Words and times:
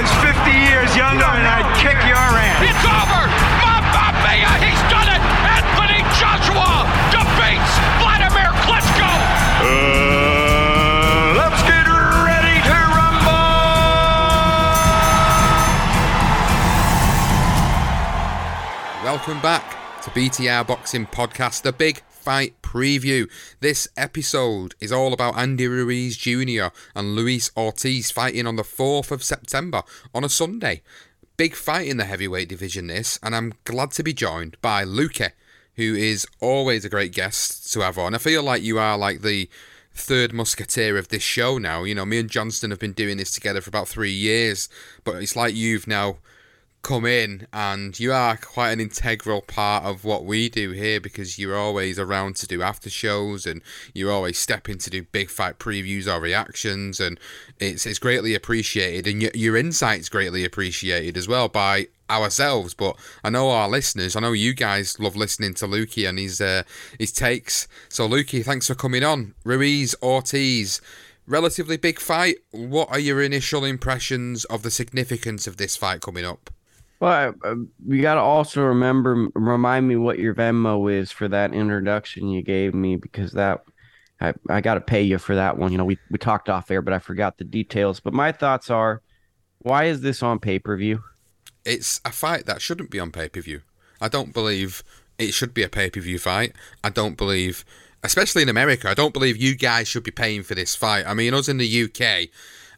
Was 0.00 0.10
50 0.24 0.50
years 0.50 0.96
younger 0.96 1.28
and 1.28 1.44
I'd 1.44 1.68
kick 1.76 1.98
your 2.08 2.16
ass. 2.16 2.64
It's 2.64 2.84
over. 2.88 3.22
Mamma 3.60 4.16
mia, 4.24 4.48
he's 4.64 4.80
done 4.88 5.04
it. 5.12 5.20
Anthony 5.44 6.00
Joshua 6.16 6.88
defeats 7.12 7.72
Vladimir 8.00 8.48
Klitschko. 8.64 9.12
Uh, 9.60 11.36
let's 11.36 11.60
get 11.68 11.84
ready 11.84 12.56
to 12.64 12.76
rumble. 12.96 13.44
Welcome 19.04 19.42
back 19.42 19.76
to 20.04 20.10
BTR 20.10 20.66
Boxing 20.66 21.04
Podcast, 21.04 21.60
the 21.60 21.74
big 21.74 22.00
fight 22.20 22.60
preview. 22.60 23.28
This 23.60 23.88
episode 23.96 24.74
is 24.78 24.92
all 24.92 25.12
about 25.12 25.38
Andy 25.38 25.66
Ruiz 25.66 26.16
Jr. 26.16 26.66
and 26.94 27.16
Luis 27.16 27.50
Ortiz 27.56 28.10
fighting 28.10 28.46
on 28.46 28.56
the 28.56 28.62
4th 28.62 29.10
of 29.10 29.24
September 29.24 29.82
on 30.14 30.22
a 30.22 30.28
Sunday. 30.28 30.82
Big 31.38 31.54
fight 31.54 31.88
in 31.88 31.96
the 31.96 32.04
heavyweight 32.04 32.48
division, 32.48 32.88
this, 32.88 33.18
and 33.22 33.34
I'm 33.34 33.54
glad 33.64 33.92
to 33.92 34.02
be 34.02 34.12
joined 34.12 34.60
by 34.60 34.84
Luke, 34.84 35.32
who 35.76 35.94
is 35.94 36.26
always 36.40 36.84
a 36.84 36.90
great 36.90 37.12
guest 37.12 37.72
to 37.72 37.80
have 37.80 37.96
on. 37.96 38.14
I 38.14 38.18
feel 38.18 38.42
like 38.42 38.62
you 38.62 38.78
are 38.78 38.98
like 38.98 39.22
the 39.22 39.48
third 39.94 40.34
musketeer 40.34 40.98
of 40.98 41.08
this 41.08 41.22
show 41.22 41.56
now. 41.56 41.84
You 41.84 41.94
know, 41.94 42.04
me 42.04 42.18
and 42.18 42.30
Johnston 42.30 42.70
have 42.70 42.80
been 42.80 42.92
doing 42.92 43.16
this 43.16 43.30
together 43.30 43.62
for 43.62 43.70
about 43.70 43.88
three 43.88 44.12
years, 44.12 44.68
but 45.04 45.16
it's 45.16 45.36
like 45.36 45.54
you've 45.54 45.86
now 45.86 46.18
come 46.82 47.04
in 47.04 47.46
and 47.52 48.00
you 48.00 48.12
are 48.12 48.36
quite 48.36 48.70
an 48.70 48.80
integral 48.80 49.42
part 49.42 49.84
of 49.84 50.04
what 50.04 50.24
we 50.24 50.48
do 50.48 50.70
here 50.70 50.98
because 51.00 51.38
you're 51.38 51.56
always 51.56 51.98
around 51.98 52.36
to 52.36 52.46
do 52.46 52.62
after 52.62 52.88
shows 52.88 53.44
and 53.44 53.60
you're 53.92 54.10
always 54.10 54.38
stepping 54.38 54.78
to 54.78 54.88
do 54.88 55.02
big 55.02 55.28
fight 55.28 55.58
previews 55.58 56.06
or 56.06 56.20
reactions 56.20 56.98
and 56.98 57.20
it's 57.58 57.84
it's 57.84 57.98
greatly 57.98 58.34
appreciated 58.34 59.06
and 59.06 59.20
your, 59.20 59.30
your 59.34 59.56
insight's 59.56 60.08
greatly 60.08 60.44
appreciated 60.44 61.16
as 61.16 61.28
well 61.28 61.48
by 61.48 61.86
ourselves. 62.08 62.72
But 62.72 62.96
I 63.22 63.30
know 63.30 63.50
our 63.50 63.68
listeners 63.68 64.16
I 64.16 64.20
know 64.20 64.32
you 64.32 64.54
guys 64.54 64.98
love 64.98 65.16
listening 65.16 65.54
to 65.54 65.66
Lukey 65.66 66.08
and 66.08 66.18
his 66.18 66.40
uh, 66.40 66.62
his 66.98 67.12
takes. 67.12 67.68
So 67.90 68.08
Lukey 68.08 68.42
thanks 68.42 68.66
for 68.66 68.74
coming 68.74 69.04
on. 69.04 69.34
Ruiz 69.44 69.94
Ortiz 70.02 70.80
relatively 71.26 71.76
big 71.76 72.00
fight. 72.00 72.38
What 72.50 72.88
are 72.90 72.98
your 72.98 73.22
initial 73.22 73.64
impressions 73.64 74.44
of 74.46 74.62
the 74.62 74.70
significance 74.70 75.46
of 75.46 75.58
this 75.58 75.76
fight 75.76 76.00
coming 76.00 76.24
up 76.24 76.50
Well, 77.00 77.34
uh, 77.42 77.54
you 77.86 78.02
got 78.02 78.14
to 78.14 78.20
also 78.20 78.62
remember, 78.62 79.28
remind 79.34 79.88
me 79.88 79.96
what 79.96 80.18
your 80.18 80.34
Venmo 80.34 80.92
is 80.92 81.10
for 81.10 81.28
that 81.28 81.54
introduction 81.54 82.28
you 82.28 82.42
gave 82.42 82.74
me 82.74 82.96
because 82.96 83.32
that 83.32 83.62
I, 84.20 84.34
I 84.50 84.60
got 84.60 84.74
to 84.74 84.80
pay 84.82 85.02
you 85.02 85.16
for 85.16 85.34
that 85.34 85.56
one. 85.56 85.72
You 85.72 85.78
know, 85.78 85.86
we, 85.86 85.98
we 86.10 86.18
talked 86.18 86.50
off 86.50 86.70
air, 86.70 86.82
but 86.82 86.92
I 86.92 86.98
forgot 86.98 87.38
the 87.38 87.44
details. 87.44 88.00
But 88.00 88.12
my 88.12 88.32
thoughts 88.32 88.70
are, 88.70 89.00
why 89.60 89.84
is 89.84 90.02
this 90.02 90.22
on 90.22 90.38
pay 90.40 90.58
per 90.58 90.76
view? 90.76 91.02
it's 91.64 92.00
a 92.04 92.12
fight 92.12 92.46
that 92.46 92.62
shouldn't 92.62 92.90
be 92.90 93.00
on 93.00 93.10
pay 93.10 93.28
per 93.28 93.40
view. 93.40 93.62
I 94.00 94.08
don't 94.08 94.32
believe 94.32 94.82
it 95.18 95.34
should 95.34 95.54
be 95.54 95.62
a 95.62 95.68
pay 95.68 95.90
per 95.90 96.00
view 96.00 96.18
fight. 96.18 96.54
I 96.82 96.90
don't 96.90 97.16
believe, 97.16 97.64
especially 98.02 98.42
in 98.42 98.48
America, 98.48 98.88
I 98.88 98.94
don't 98.94 99.12
believe 99.12 99.36
you 99.36 99.54
guys 99.54 99.88
should 99.88 100.04
be 100.04 100.10
paying 100.10 100.42
for 100.42 100.54
this 100.54 100.74
fight. 100.74 101.06
I 101.06 101.14
mean, 101.14 101.34
us 101.34 101.48
in 101.48 101.58
the 101.58 101.84
UK, 101.84 102.30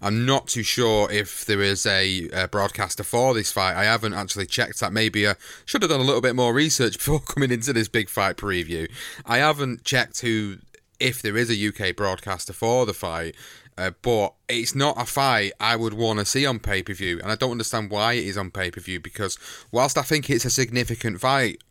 I'm 0.03 0.27
not 0.27 0.49
too 0.49 0.65
sure 0.65 1.11
if 1.13 1.47
there 1.47 1.63
is 1.63 1.87
a, 1.87 2.29
a 2.33 2.49
broadcaster 2.49 3.05
for 3.05 3.35
this 3.35 3.53
fight. 3.53 3.77
I 3.77 3.85
haven't 3.85 4.15
actually 4.15 4.47
checked 4.47 4.81
that. 4.81 4.93
Maybe 4.93 5.29
I 5.29 5.37
should 5.65 5.83
have 5.83 5.93
done 5.93 6.01
a 6.01 6.05
little 6.05 6.21
bit 6.21 6.35
more 6.35 6.53
research 6.53 6.95
before 6.99 7.21
coming 7.21 7.53
into 7.53 7.73
this 7.73 7.89
big 7.89 8.09
fight 8.09 8.37
preview. 8.37 8.91
I 9.25 9.39
haven't 9.39 9.85
checked 9.85 10.21
who, 10.21 10.57
if 10.99 11.23
there 11.23 11.37
is 11.37 11.51
a 11.51 11.69
UK 11.69 11.95
broadcaster 11.95 12.53
for 12.53 12.85
the 12.85 12.93
fight. 12.95 13.37
Uh, 13.79 13.91
but 14.03 14.35
it's 14.51 14.75
not 14.75 15.01
a 15.01 15.07
fight 15.07 15.53
I 15.59 15.77
would 15.77 15.95
want 15.95 16.19
to 16.19 16.27
see 16.27 16.45
on 16.45 16.59
pay 16.59 16.83
per 16.83 16.93
view, 16.93 17.19
and 17.23 17.33
I 17.33 17.37
don't 17.37 17.53
understand 17.53 17.91
why 17.91 18.13
it 18.13 18.27
is 18.27 18.37
on 18.37 18.51
pay 18.51 18.71
per 18.71 18.81
view. 18.81 19.01
Because 19.01 19.39
whilst 19.71 19.97
I 19.97 20.03
think 20.03 20.29
it's 20.29 20.45
a 20.45 20.51
significant 20.51 21.21
fight, 21.21 21.63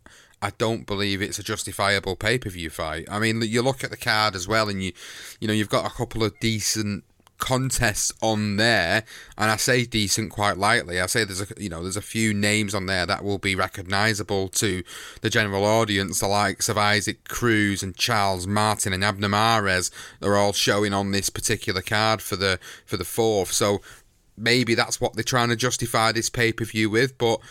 I 0.41 0.49
don't 0.57 0.87
believe 0.87 1.21
it's 1.21 1.37
a 1.37 1.43
justifiable 1.43 2.15
pay 2.15 2.39
per 2.39 2.49
view 2.49 2.71
fight. 2.71 3.05
I 3.09 3.19
mean, 3.19 3.43
you 3.43 3.61
look 3.61 3.83
at 3.83 3.91
the 3.91 3.97
card 3.97 4.35
as 4.35 4.47
well, 4.47 4.67
and 4.67 4.81
you, 4.81 4.93
you 5.39 5.47
know, 5.47 5.53
you've 5.53 5.69
got 5.69 5.85
a 5.85 5.93
couple 5.93 6.23
of 6.23 6.39
decent 6.39 7.03
contests 7.41 8.13
on 8.21 8.55
there, 8.55 9.03
and 9.37 9.51
I 9.51 9.57
say 9.57 9.83
decent 9.83 10.31
quite 10.31 10.57
lightly. 10.57 11.01
I 11.01 11.07
say 11.07 11.25
there's 11.25 11.41
a 11.41 11.47
you 11.57 11.67
know 11.67 11.81
there's 11.81 11.97
a 11.97 12.01
few 12.01 12.33
names 12.33 12.73
on 12.73 12.85
there 12.85 13.05
that 13.05 13.23
will 13.25 13.39
be 13.39 13.55
recognisable 13.55 14.47
to 14.49 14.83
the 15.21 15.29
general 15.29 15.65
audience, 15.65 16.19
the 16.19 16.27
likes 16.27 16.69
of 16.69 16.77
Isaac 16.77 17.27
Cruz 17.27 17.83
and 17.83 17.95
Charles 17.97 18.47
Martin 18.47 18.93
and 18.93 19.03
Abner 19.03 19.27
Mares. 19.27 19.91
They're 20.21 20.37
all 20.37 20.53
showing 20.53 20.93
on 20.93 21.11
this 21.11 21.29
particular 21.29 21.81
card 21.81 22.21
for 22.21 22.37
the 22.37 22.59
for 22.85 22.95
the 22.95 23.03
fourth. 23.03 23.51
So 23.51 23.81
maybe 24.37 24.75
that's 24.75 25.01
what 25.01 25.15
they're 25.15 25.23
trying 25.23 25.49
to 25.49 25.55
justify 25.55 26.11
this 26.11 26.29
pay 26.29 26.53
per 26.53 26.63
view 26.63 26.89
with. 26.89 27.17
But 27.17 27.41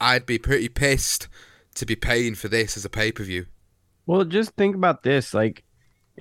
I'd 0.00 0.26
be 0.26 0.38
pretty 0.38 0.68
pissed 0.68 1.28
to 1.76 1.86
be 1.86 1.96
paying 1.96 2.34
for 2.34 2.48
this 2.48 2.76
as 2.76 2.84
a 2.84 2.90
pay 2.90 3.12
per 3.12 3.22
view. 3.22 3.46
Well, 4.06 4.24
just 4.24 4.54
think 4.56 4.74
about 4.74 5.04
this. 5.04 5.32
Like 5.32 5.62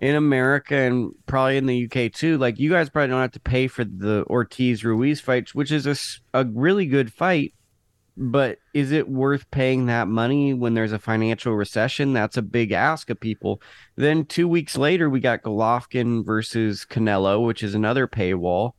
in 0.01 0.15
America 0.15 0.75
and 0.75 1.11
probably 1.25 1.57
in 1.57 1.65
the 1.65 1.85
UK 1.85 2.11
too, 2.11 2.37
like 2.37 2.59
you 2.59 2.69
guys 2.69 2.89
probably 2.89 3.09
don't 3.09 3.21
have 3.21 3.31
to 3.31 3.39
pay 3.39 3.67
for 3.67 3.83
the 3.83 4.25
Ortiz 4.27 4.83
Ruiz 4.83 5.21
fight, 5.21 5.53
which 5.55 5.71
is 5.71 5.87
a, 5.87 5.95
a 6.37 6.45
really 6.45 6.85
good 6.85 7.13
fight. 7.13 7.53
But 8.17 8.59
is 8.73 8.93
it 8.93 9.09
worth 9.09 9.49
paying 9.51 9.87
that 9.87 10.07
money 10.07 10.53
when 10.53 10.73
there's 10.73 10.93
a 10.93 10.99
financial 10.99 11.53
recession? 11.53 12.13
That's 12.13 12.37
a 12.37 12.41
big 12.41 12.71
ask 12.71 13.09
of 13.09 13.19
people. 13.19 13.61
Then 13.97 14.25
two 14.25 14.47
weeks 14.47 14.77
later, 14.77 15.09
we 15.09 15.19
got 15.19 15.41
Golovkin 15.41 16.25
versus 16.25 16.85
Canelo, 16.89 17.45
which 17.45 17.61
is 17.61 17.75
another 17.75 18.07
paywall. 18.07 18.71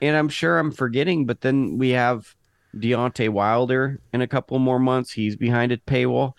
And 0.00 0.16
I'm 0.16 0.28
sure 0.28 0.58
I'm 0.58 0.72
forgetting, 0.72 1.26
but 1.26 1.42
then 1.42 1.78
we 1.78 1.90
have 1.90 2.34
Deontay 2.76 3.28
Wilder 3.28 4.00
in 4.12 4.20
a 4.20 4.26
couple 4.26 4.58
more 4.58 4.80
months. 4.80 5.12
He's 5.12 5.36
behind 5.36 5.70
a 5.70 5.76
paywall. 5.76 6.32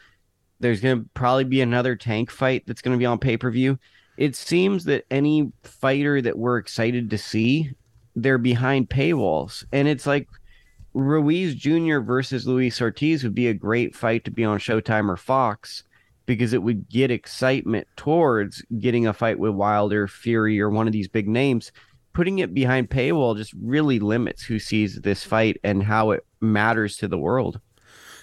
There's 0.60 0.82
going 0.82 1.04
to 1.04 1.10
probably 1.14 1.46
be 1.46 1.62
another 1.62 1.96
tank 1.96 2.30
fight 2.30 2.64
that's 2.66 2.82
going 2.82 2.94
to 2.94 3.00
be 3.00 3.06
on 3.06 3.20
pay 3.20 3.38
per 3.38 3.52
view. 3.52 3.80
It 4.18 4.36
seems 4.36 4.84
that 4.86 5.06
any 5.10 5.52
fighter 5.64 6.22
that 6.22 6.38
we're 6.38 6.58
excited 6.58 7.10
to 7.10 7.18
see, 7.18 7.72
they're 8.16 8.38
behind 8.38 8.90
paywalls. 8.90 9.66
And 9.72 9.88
it's 9.88 10.06
like 10.06 10.28
Ruiz 10.94 11.56
Jr. 11.56 12.00
versus 12.00 12.46
Luis 12.48 12.80
Ortiz 12.82 13.24
would 13.24 13.34
be 13.34 13.48
a 13.48 13.54
great 13.54 13.96
fight 13.96 14.24
to 14.26 14.32
be 14.32 14.44
on 14.44 14.60
Showtime 14.60 15.10
or 15.10 15.18
Fox. 15.18 15.84
because 16.26 16.54
it 16.54 16.64
would 16.64 16.90
get 16.90 17.12
excitement 17.12 17.88
towards 17.96 18.64
getting 18.80 19.08
a 19.08 19.14
fight 19.14 19.40
with 19.40 19.52
Wilder, 19.52 20.08
Fury, 20.08 20.60
or 20.60 20.70
one 20.70 20.88
of 20.88 20.94
these 20.94 21.08
big 21.08 21.28
names. 21.28 21.72
Putting 22.14 22.40
it 22.40 22.54
behind 22.54 22.90
paywall 22.90 23.36
just 23.36 23.54
really 23.62 24.00
limits 24.00 24.44
who 24.44 24.60
sees 24.60 25.02
this 25.02 25.24
fight 25.24 25.60
and 25.64 25.84
how 25.84 26.12
it 26.12 26.26
matters 26.42 26.96
to 26.98 27.08
the 27.08 27.18
world. 27.18 27.60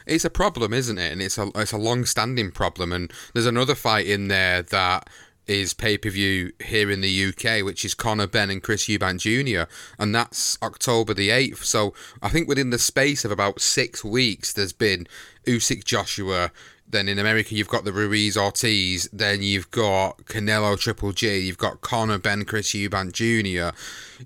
It's 0.06 0.24
a 0.24 0.30
problem, 0.30 0.72
isn't 0.72 0.96
it? 0.98 1.12
And 1.12 1.20
it's 1.20 1.38
a 1.38 1.50
it's 1.56 1.72
a 1.72 1.76
long-standing 1.76 2.52
problem. 2.52 2.92
And 2.92 3.12
there's 3.34 3.46
another 3.46 3.74
fight 3.74 4.06
in 4.06 4.28
there 4.28 4.62
that 4.62 5.10
is 5.46 5.74
pay 5.74 5.98
per 5.98 6.10
view 6.10 6.52
here 6.64 6.90
in 6.90 7.00
the 7.00 7.26
UK, 7.26 7.64
which 7.64 7.84
is 7.84 7.94
Conor 7.94 8.26
Benn, 8.26 8.50
and 8.50 8.62
Chris 8.62 8.86
Eubank 8.86 9.20
Jr., 9.20 9.70
and 9.98 10.14
that's 10.14 10.58
October 10.62 11.14
the 11.14 11.30
8th. 11.30 11.64
So 11.64 11.94
I 12.22 12.28
think 12.28 12.48
within 12.48 12.70
the 12.70 12.78
space 12.78 13.24
of 13.24 13.30
about 13.30 13.60
six 13.60 14.04
weeks, 14.04 14.52
there's 14.52 14.72
been 14.72 15.06
Usyk 15.46 15.84
Joshua. 15.84 16.52
Then 16.88 17.08
in 17.08 17.20
America, 17.20 17.54
you've 17.54 17.68
got 17.68 17.84
the 17.84 17.92
Ruiz 17.92 18.36
Ortiz. 18.36 19.08
Then 19.12 19.42
you've 19.42 19.70
got 19.70 20.18
Canelo 20.24 20.78
Triple 20.78 21.12
G. 21.12 21.38
You've 21.38 21.58
got 21.58 21.80
Conor 21.82 22.18
Benn, 22.18 22.44
Chris 22.44 22.72
Eubank 22.72 23.12
Jr. 23.12 23.76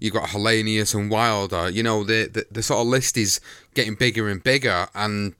You've 0.00 0.14
got 0.14 0.30
Helenius 0.30 0.94
and 0.94 1.10
Wilder. 1.10 1.68
You 1.68 1.82
know, 1.82 2.04
the, 2.04 2.28
the, 2.32 2.46
the 2.50 2.62
sort 2.62 2.80
of 2.80 2.86
list 2.86 3.18
is 3.18 3.40
getting 3.74 3.94
bigger 3.94 4.28
and 4.28 4.42
bigger, 4.42 4.88
and 4.94 5.34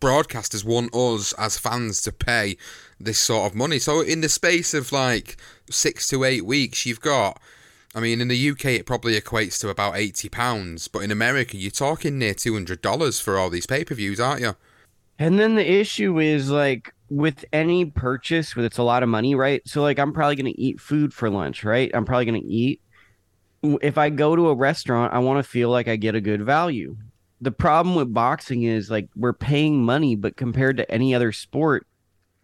broadcasters 0.00 0.64
want 0.64 0.94
us 0.94 1.32
as 1.34 1.58
fans 1.58 2.00
to 2.02 2.12
pay 2.12 2.56
this 3.00 3.18
sort 3.18 3.50
of 3.50 3.56
money. 3.56 3.78
So 3.78 4.00
in 4.00 4.20
the 4.20 4.28
space 4.28 4.74
of 4.74 4.92
like 4.92 5.36
six 5.70 6.08
to 6.08 6.24
eight 6.24 6.44
weeks, 6.44 6.86
you've 6.86 7.00
got. 7.00 7.40
I 7.94 8.00
mean, 8.00 8.20
in 8.20 8.28
the 8.28 8.50
UK, 8.50 8.66
it 8.66 8.86
probably 8.86 9.18
equates 9.18 9.58
to 9.60 9.70
about 9.70 9.96
eighty 9.96 10.28
pounds, 10.28 10.88
but 10.88 11.00
in 11.00 11.10
America, 11.10 11.56
you're 11.56 11.70
talking 11.70 12.18
near 12.18 12.34
two 12.34 12.52
hundred 12.52 12.82
dollars 12.82 13.18
for 13.18 13.38
all 13.38 13.50
these 13.50 13.66
pay 13.66 13.84
per 13.84 13.94
views, 13.94 14.20
aren't 14.20 14.42
you? 14.42 14.56
And 15.18 15.38
then 15.38 15.54
the 15.56 15.68
issue 15.68 16.20
is 16.20 16.50
like 16.50 16.94
with 17.10 17.44
any 17.52 17.86
purchase, 17.86 18.54
with 18.54 18.66
it's 18.66 18.78
a 18.78 18.82
lot 18.82 19.02
of 19.02 19.08
money, 19.08 19.34
right? 19.34 19.62
So 19.66 19.82
like, 19.82 19.98
I'm 19.98 20.12
probably 20.12 20.36
gonna 20.36 20.52
eat 20.54 20.80
food 20.80 21.14
for 21.14 21.30
lunch, 21.30 21.64
right? 21.64 21.90
I'm 21.94 22.04
probably 22.04 22.26
gonna 22.26 22.40
eat. 22.44 22.82
If 23.62 23.98
I 23.98 24.10
go 24.10 24.36
to 24.36 24.48
a 24.48 24.54
restaurant, 24.54 25.12
I 25.12 25.18
want 25.18 25.44
to 25.44 25.50
feel 25.50 25.70
like 25.70 25.88
I 25.88 25.96
get 25.96 26.14
a 26.14 26.20
good 26.20 26.44
value. 26.44 26.96
The 27.40 27.52
problem 27.52 27.94
with 27.94 28.12
boxing 28.12 28.64
is 28.64 28.90
like 28.90 29.08
we're 29.14 29.32
paying 29.32 29.84
money, 29.84 30.16
but 30.16 30.36
compared 30.36 30.76
to 30.78 30.90
any 30.90 31.14
other 31.14 31.32
sport, 31.32 31.86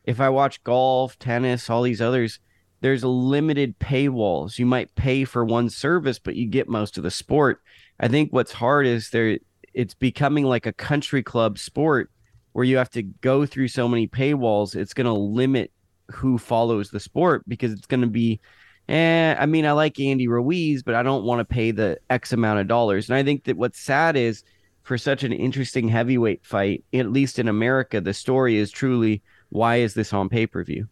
if 0.05 0.21
I 0.21 0.29
watch 0.29 0.63
golf, 0.63 1.19
tennis, 1.19 1.69
all 1.69 1.83
these 1.83 2.01
others, 2.01 2.39
there's 2.81 3.03
limited 3.03 3.79
paywalls. 3.79 4.59
You 4.59 4.67
might 4.67 4.95
pay 4.95 5.25
for 5.25 5.45
one 5.45 5.71
service, 5.71 6.19
but 6.19 6.37
you 6.37 6.47
get 6.47 6.69
most 6.69 6.97
of 6.97 7.03
the 7.03 7.11
sport. 7.11 7.61
I 7.99 8.09
think 8.09 8.33
what's 8.33 8.53
hard 8.53 8.87
is 8.87 9.11
there 9.11 9.39
it's 9.73 9.95
becoming 9.95 10.45
like 10.45 10.67
a 10.67 10.73
country 10.73 11.23
club 11.23 11.59
sport 11.59 12.11
where 12.53 12.65
you 12.65 12.77
have 12.77 12.91
to 12.91 13.03
go 13.03 13.45
through 13.47 13.69
so 13.69 13.89
many 13.89 14.07
paywalls. 14.07 14.77
It's 14.77 14.95
going 14.95 15.07
to 15.07 15.13
limit 15.13 15.73
who 16.11 16.39
follows 16.39 16.91
the 16.91 17.01
sport 17.01 17.43
because 17.49 17.73
it's 17.73 17.87
going 17.87 18.03
to 18.03 18.07
be 18.07 18.41
eh, 18.89 19.35
I 19.39 19.47
mean, 19.47 19.67
I 19.67 19.73
like 19.73 19.99
Andy 19.99 20.29
Ruiz, 20.29 20.83
but 20.83 20.95
I 20.95 21.03
don't 21.03 21.25
want 21.25 21.41
to 21.41 21.45
pay 21.45 21.71
the 21.71 21.99
X 22.11 22.33
amount 22.33 22.61
of 22.61 22.69
dollars. 22.69 23.09
And 23.09 23.17
I 23.17 23.23
think 23.23 23.45
that 23.45 23.57
what's 23.57 23.81
sad 23.81 24.17
is 24.17 24.45
for 24.85 24.97
such 24.99 25.25
an 25.25 25.33
interesting 25.33 25.89
heavyweight 25.89 26.45
fight, 26.45 26.85
at 26.93 27.11
least 27.11 27.39
in 27.39 27.49
America, 27.49 28.01
the 28.01 28.15
story 28.15 28.57
is 28.57 28.71
truly 28.71 29.23
why 29.49 29.77
is 29.77 29.95
this 29.95 30.13
on 30.13 30.29
pay 30.29 30.47
per 30.47 30.63
view? 30.63 30.89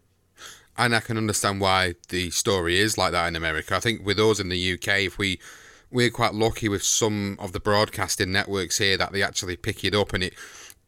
And 0.77 0.97
I 0.97 1.01
can 1.01 1.19
understand 1.19 1.61
why 1.61 1.95
the 2.09 2.31
story 2.31 2.81
is 2.81 2.97
like 2.97 3.13
that 3.13 3.29
in 3.29 3.37
America. 3.37 3.77
I 3.77 3.81
think 3.81 4.05
with 4.05 4.19
us 4.19 4.41
in 4.41 4.49
the 4.49 4.73
UK, 4.73 5.01
if 5.01 5.19
we 5.19 5.39
we're 5.91 6.11
quite 6.11 6.33
lucky 6.33 6.71
with 6.71 6.83
some 6.83 7.37
of 7.39 7.53
the 7.53 7.61
broadcasting 7.61 8.33
networks 8.33 8.79
here 8.79 8.97
that 8.97 9.13
they 9.13 9.23
actually 9.23 9.57
pick 9.57 9.85
it 9.85 9.95
up 9.95 10.15
and 10.15 10.25
it 10.25 10.35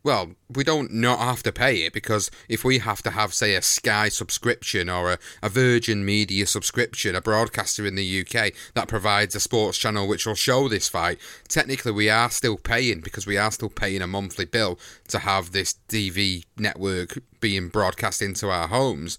well, 0.04 0.32
we 0.54 0.62
don't 0.62 0.92
not 0.92 1.18
have 1.18 1.42
to 1.42 1.50
pay 1.50 1.78
it 1.86 1.94
because 1.94 2.30
if 2.46 2.62
we 2.62 2.78
have 2.78 3.02
to 3.02 3.10
have, 3.10 3.32
say, 3.32 3.54
a 3.54 3.62
Sky 3.62 4.10
subscription 4.10 4.90
or 4.90 5.12
a, 5.12 5.18
a 5.42 5.48
Virgin 5.48 6.04
Media 6.04 6.46
subscription, 6.46 7.14
a 7.14 7.22
broadcaster 7.22 7.86
in 7.86 7.94
the 7.94 8.20
UK 8.20 8.52
that 8.74 8.86
provides 8.86 9.34
a 9.34 9.40
sports 9.40 9.78
channel 9.78 10.06
which 10.06 10.26
will 10.26 10.34
show 10.34 10.68
this 10.68 10.88
fight, 10.88 11.18
technically 11.48 11.90
we 11.90 12.10
are 12.10 12.30
still 12.30 12.58
paying 12.58 13.00
because 13.00 13.26
we 13.26 13.38
are 13.38 13.50
still 13.50 13.70
paying 13.70 14.02
a 14.02 14.06
monthly 14.06 14.44
bill 14.44 14.78
to 15.08 15.20
have 15.20 15.52
this 15.52 15.76
TV 15.88 16.44
network 16.58 17.18
being 17.40 17.68
broadcast 17.68 18.20
into 18.20 18.50
our 18.50 18.68
homes. 18.68 19.18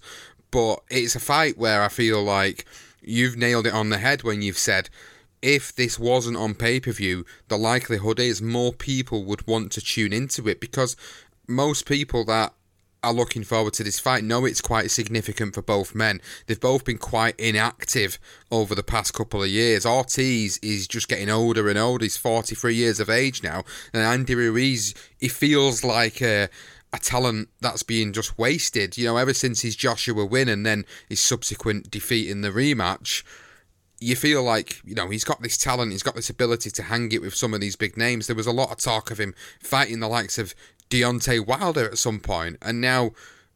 But 0.52 0.84
it's 0.88 1.16
a 1.16 1.20
fight 1.20 1.58
where 1.58 1.82
I 1.82 1.88
feel 1.88 2.22
like 2.22 2.64
you've 3.02 3.36
nailed 3.36 3.66
it 3.66 3.74
on 3.74 3.88
the 3.90 3.98
head 3.98 4.22
when 4.22 4.40
you've 4.40 4.56
said 4.56 4.88
if 5.46 5.72
this 5.72 5.96
wasn't 5.96 6.36
on 6.36 6.54
pay 6.54 6.80
per 6.80 6.90
view, 6.90 7.24
the 7.46 7.56
likelihood 7.56 8.18
is 8.18 8.42
more 8.42 8.72
people 8.72 9.24
would 9.24 9.46
want 9.46 9.70
to 9.70 9.80
tune 9.80 10.12
into 10.12 10.48
it 10.48 10.60
because 10.60 10.96
most 11.46 11.86
people 11.86 12.24
that 12.24 12.52
are 13.04 13.12
looking 13.12 13.44
forward 13.44 13.72
to 13.72 13.84
this 13.84 14.00
fight 14.00 14.24
know 14.24 14.44
it's 14.44 14.60
quite 14.60 14.90
significant 14.90 15.54
for 15.54 15.62
both 15.62 15.94
men. 15.94 16.20
They've 16.46 16.58
both 16.58 16.84
been 16.84 16.98
quite 16.98 17.38
inactive 17.38 18.18
over 18.50 18.74
the 18.74 18.82
past 18.82 19.14
couple 19.14 19.44
of 19.44 19.48
years. 19.48 19.86
Ortiz 19.86 20.58
is 20.62 20.88
just 20.88 21.06
getting 21.06 21.30
older 21.30 21.68
and 21.68 21.78
older. 21.78 22.04
He's 22.04 22.16
43 22.16 22.74
years 22.74 22.98
of 22.98 23.08
age 23.08 23.44
now. 23.44 23.62
And 23.92 24.02
Andy 24.02 24.34
Ruiz, 24.34 24.94
he 25.16 25.28
feels 25.28 25.84
like 25.84 26.20
a, 26.20 26.48
a 26.92 26.98
talent 26.98 27.50
that's 27.60 27.84
being 27.84 28.12
just 28.12 28.36
wasted. 28.36 28.98
You 28.98 29.04
know, 29.04 29.16
ever 29.16 29.32
since 29.32 29.62
his 29.62 29.76
Joshua 29.76 30.26
win 30.26 30.48
and 30.48 30.66
then 30.66 30.84
his 31.08 31.20
subsequent 31.20 31.88
defeat 31.88 32.28
in 32.28 32.40
the 32.40 32.50
rematch 32.50 33.22
you 33.98 34.16
feel 34.16 34.42
like 34.42 34.80
you 34.84 34.94
know 34.94 35.08
he's 35.08 35.24
got 35.24 35.42
this 35.42 35.56
talent, 35.56 35.92
he's 35.92 36.02
got 36.02 36.14
this 36.14 36.30
ability 36.30 36.70
to 36.70 36.82
hang 36.84 37.10
it 37.12 37.22
with 37.22 37.34
some 37.34 37.54
of 37.54 37.60
these 37.60 37.76
big 37.76 37.96
names. 37.96 38.26
There 38.26 38.36
was 38.36 38.46
a 38.46 38.52
lot 38.52 38.70
of 38.70 38.78
talk 38.78 39.10
of 39.10 39.18
him 39.18 39.34
fighting 39.60 40.00
the 40.00 40.08
likes 40.08 40.38
of 40.38 40.54
Deontay 40.90 41.46
Wilder 41.46 41.84
at 41.86 41.98
some 41.98 42.20
point, 42.20 42.58
and 42.62 42.80
now 42.80 43.12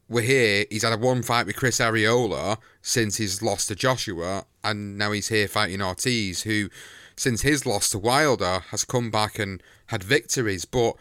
we're 0.09 0.23
here. 0.23 0.67
He's 0.71 0.83
had 0.83 0.93
a 0.93 0.99
one 0.99 1.23
fight 1.23 1.47
with 1.47 1.57
Chris 1.57 1.79
Arreola 1.79 2.59
since 2.83 3.19
his 3.19 3.43
loss 3.43 3.67
to 3.67 3.75
Joshua, 3.75 4.47
and 4.65 4.99
now 4.99 5.13
he's 5.13 5.29
here 5.29 5.49
fighting 5.49 5.83
Ortiz, 5.83 6.43
who 6.43 6.71
since 7.17 7.43
his 7.43 7.67
loss 7.67 7.91
to 7.91 7.99
Wilder 7.99 8.61
has 8.71 8.85
come 8.85 9.11
back 9.11 9.39
and 9.39 9.63
had 9.87 10.03
victories, 10.03 10.65
but 10.65 10.97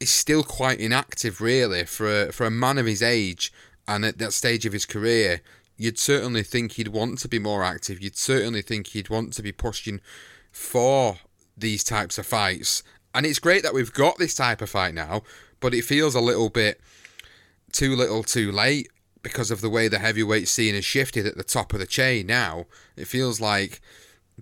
is 0.00 0.10
still 0.10 0.42
quite 0.42 0.80
inactive 0.80 1.40
really 1.40 1.84
for 1.84 2.22
a, 2.22 2.32
for 2.32 2.46
a 2.46 2.50
man 2.50 2.78
of 2.78 2.86
his 2.86 3.02
age 3.02 3.52
and 3.86 4.04
at 4.04 4.18
that 4.18 4.32
stage 4.32 4.64
of 4.64 4.72
his 4.72 4.86
career 4.86 5.42
you'd 5.80 5.98
certainly 5.98 6.42
think 6.42 6.72
he'd 6.72 6.88
want 6.88 7.18
to 7.18 7.26
be 7.26 7.38
more 7.38 7.64
active. 7.64 8.02
You'd 8.02 8.16
certainly 8.16 8.60
think 8.60 8.88
he'd 8.88 9.08
want 9.08 9.32
to 9.32 9.42
be 9.42 9.50
pushing 9.50 10.02
for 10.52 11.16
these 11.56 11.82
types 11.82 12.18
of 12.18 12.26
fights. 12.26 12.82
And 13.14 13.24
it's 13.24 13.38
great 13.38 13.62
that 13.62 13.72
we've 13.72 13.92
got 13.92 14.18
this 14.18 14.34
type 14.34 14.60
of 14.60 14.68
fight 14.68 14.92
now, 14.92 15.22
but 15.58 15.72
it 15.72 15.86
feels 15.86 16.14
a 16.14 16.20
little 16.20 16.50
bit 16.50 16.82
too 17.72 17.96
little 17.96 18.22
too 18.22 18.52
late 18.52 18.90
because 19.22 19.50
of 19.50 19.62
the 19.62 19.70
way 19.70 19.88
the 19.88 19.98
heavyweight 19.98 20.48
scene 20.48 20.74
has 20.74 20.84
shifted 20.84 21.26
at 21.26 21.38
the 21.38 21.42
top 21.42 21.72
of 21.72 21.78
the 21.78 21.86
chain 21.86 22.26
now. 22.26 22.66
It 22.94 23.06
feels 23.06 23.40
like 23.40 23.80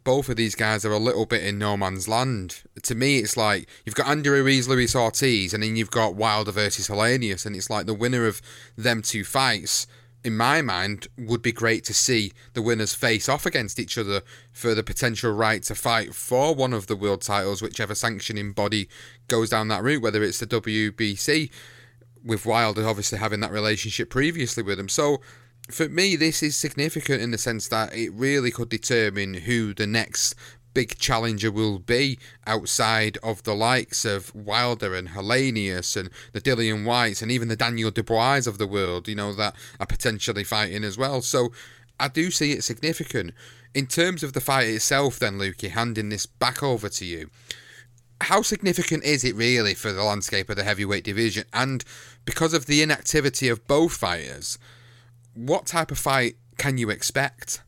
both 0.03 0.29
of 0.29 0.37
these 0.37 0.57
guys 0.57 0.85
are 0.85 0.93
a 0.93 0.99
little 0.99 1.25
bit 1.25 1.45
in 1.45 1.57
no 1.57 1.77
man's 1.77 2.09
land. 2.09 2.63
To 2.83 2.97
me, 2.97 3.19
it's 3.19 3.37
like 3.37 3.69
you've 3.85 3.95
got 3.95 4.09
Andy 4.09 4.29
Ruiz, 4.29 4.67
Luis 4.67 4.97
Ortiz, 4.97 5.55
and 5.55 5.63
then 5.63 5.77
you've 5.77 5.93
got 5.93 6.17
Wilder 6.17 6.53
versus 6.53 6.89
Helenius, 6.89 7.47
and 7.47 7.55
it's 7.55 7.71
like 7.71 7.87
the 7.87 7.95
winner 7.95 8.27
of 8.27 8.43
them 8.77 9.03
two 9.03 9.23
fights 9.23 9.87
in 10.25 10.37
my 10.37 10.63
mind, 10.63 11.07
would 11.17 11.43
be 11.43 11.53
great 11.53 11.85
to 11.85 11.95
see 11.95 12.33
the 12.53 12.63
winners 12.63 12.93
face 12.93 13.29
off 13.29 13.47
against 13.47 13.79
each 13.79 13.97
other 13.97 14.23
for 14.53 14.75
the 14.75 14.83
potential 14.83 15.33
right 15.33 15.63
to 15.65 15.75
fight 15.75 16.15
for 16.15 16.55
one 16.55 16.73
of 16.73 16.87
the 16.87 16.97
world 16.97 17.23
titles, 17.23 17.63
whichever 17.63 17.95
sanctioning 17.95 18.53
body 18.53 18.89
goes 19.29 19.51
down 19.51 19.69
that 19.69 19.83
route, 19.83 20.03
whether 20.03 20.23
it's 20.23 20.41
the 20.41 20.47
WBC, 20.47 21.51
with 22.25 22.45
Wilder 22.45 22.87
obviously 22.87 23.19
having 23.19 23.41
that 23.41 23.53
relationship 23.53 24.11
previously 24.11 24.63
with 24.63 24.79
him. 24.79 24.89
So, 24.89 25.21
for 25.71 25.89
me, 25.89 26.17
this 26.17 26.43
is 26.43 26.57
significant 26.57 27.21
in 27.21 27.31
the 27.31 27.39
sense 27.39 27.69
that 27.69 27.95
it 27.95 28.11
really 28.15 28.51
could 28.51 28.71
determine 28.71 29.35
who 29.35 29.75
the 29.75 29.87
next 29.87 30.35
big 30.79 30.97
challenger 30.97 31.51
will 31.51 31.81
be 31.81 32.17
outside 32.47 33.19
of 33.21 33.43
the 33.43 33.53
likes 33.53 34.05
of 34.05 34.33
Wilder 34.33 34.95
and 34.95 35.09
Helenius 35.09 35.97
and 35.97 36.09
the 36.33 36.41
Dillian 36.41 36.85
Whites 36.85 37.21
and 37.21 37.33
even 37.33 37.49
the 37.49 37.57
Daniel 37.57 37.91
Dubois 37.91 38.47
of 38.47 38.59
the 38.59 38.67
world, 38.69 39.09
you 39.09 39.17
know, 39.17 39.33
that 39.33 39.57
are 39.81 39.87
potentially 39.87 40.45
fighting 40.45 40.85
as 40.85 40.97
well. 40.97 41.21
So 41.21 41.51
I 41.99 42.07
do 42.07 42.31
see 42.31 42.53
it 42.53 42.63
significant. 42.63 43.33
In 43.75 43.89
terms 43.89 44.23
of 44.23 44.35
the 44.35 44.41
fight 44.41 44.69
itself, 44.69 45.19
then, 45.19 45.37
Lukey, 45.37 45.71
handing 45.71 46.11
this 46.11 46.27
back 46.27 46.63
over 46.63 46.89
to 46.91 47.05
you, 47.05 47.29
how 48.21 48.43
significant 48.43 49.03
is 49.03 49.25
it 49.25 49.35
really 49.35 49.75
for 49.75 49.93
the 49.93 50.05
landscape 50.05 50.49
of 50.49 50.55
the 50.55 50.63
heavyweight 50.63 51.03
division? 51.03 51.45
And 51.53 51.83
because 52.25 52.55
of 52.55 52.67
the 52.67 52.83
inactivity 52.83 53.49
of 53.49 53.67
both 53.67 53.95
fighters, 53.95 54.61
what 55.35 55.67
type 55.67 55.91
of 55.91 55.99
fight 55.99 56.37
can 56.57 56.79
you 56.79 56.89
expect? 56.89 57.63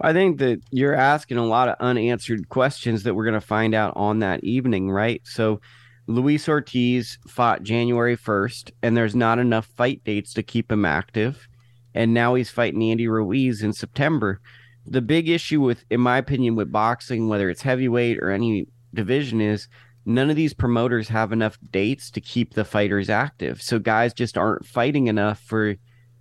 I 0.00 0.12
think 0.12 0.38
that 0.38 0.60
you're 0.70 0.94
asking 0.94 1.36
a 1.36 1.46
lot 1.46 1.68
of 1.68 1.76
unanswered 1.80 2.48
questions 2.48 3.04
that 3.04 3.14
we're 3.14 3.24
going 3.24 3.34
to 3.34 3.40
find 3.40 3.74
out 3.74 3.92
on 3.96 4.18
that 4.18 4.42
evening, 4.42 4.90
right? 4.90 5.20
So, 5.24 5.60
Luis 6.06 6.48
Ortiz 6.48 7.18
fought 7.26 7.62
January 7.62 8.16
1st, 8.16 8.72
and 8.82 8.94
there's 8.94 9.14
not 9.14 9.38
enough 9.38 9.66
fight 9.66 10.04
dates 10.04 10.34
to 10.34 10.42
keep 10.42 10.70
him 10.70 10.84
active. 10.84 11.48
And 11.94 12.12
now 12.12 12.34
he's 12.34 12.50
fighting 12.50 12.82
Andy 12.82 13.08
Ruiz 13.08 13.62
in 13.62 13.72
September. 13.72 14.40
The 14.84 15.00
big 15.00 15.30
issue 15.30 15.62
with, 15.62 15.84
in 15.88 16.00
my 16.00 16.18
opinion, 16.18 16.56
with 16.56 16.70
boxing, 16.70 17.28
whether 17.28 17.48
it's 17.48 17.62
heavyweight 17.62 18.18
or 18.18 18.30
any 18.30 18.66
division, 18.92 19.40
is 19.40 19.68
none 20.04 20.28
of 20.28 20.36
these 20.36 20.52
promoters 20.52 21.08
have 21.08 21.32
enough 21.32 21.56
dates 21.70 22.10
to 22.10 22.20
keep 22.20 22.52
the 22.52 22.64
fighters 22.64 23.08
active. 23.08 23.62
So 23.62 23.78
guys 23.78 24.12
just 24.12 24.36
aren't 24.36 24.66
fighting 24.66 25.06
enough 25.06 25.40
for 25.40 25.76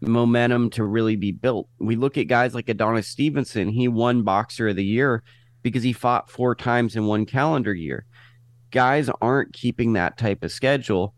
momentum 0.08 0.70
to 0.72 0.84
really 0.84 1.16
be 1.16 1.32
built. 1.32 1.68
We 1.80 1.96
look 1.96 2.18
at 2.18 2.28
guys 2.28 2.54
like 2.54 2.70
Adonis 2.70 3.08
Stevenson. 3.08 3.70
He 3.70 3.88
won 3.88 4.24
Boxer 4.24 4.70
of 4.70 4.76
the 4.76 4.84
Year 4.84 5.24
because 5.62 5.84
he 5.84 5.94
fought 5.94 6.30
four 6.30 6.56
times 6.56 6.96
in 6.96 7.06
one 7.06 7.26
calendar 7.26 7.74
year. 7.74 8.06
Guys 8.72 9.10
aren't 9.22 9.54
keeping 9.54 9.94
that 9.94 10.18
type 10.18 10.44
of 10.44 10.52
schedule. 10.52 11.14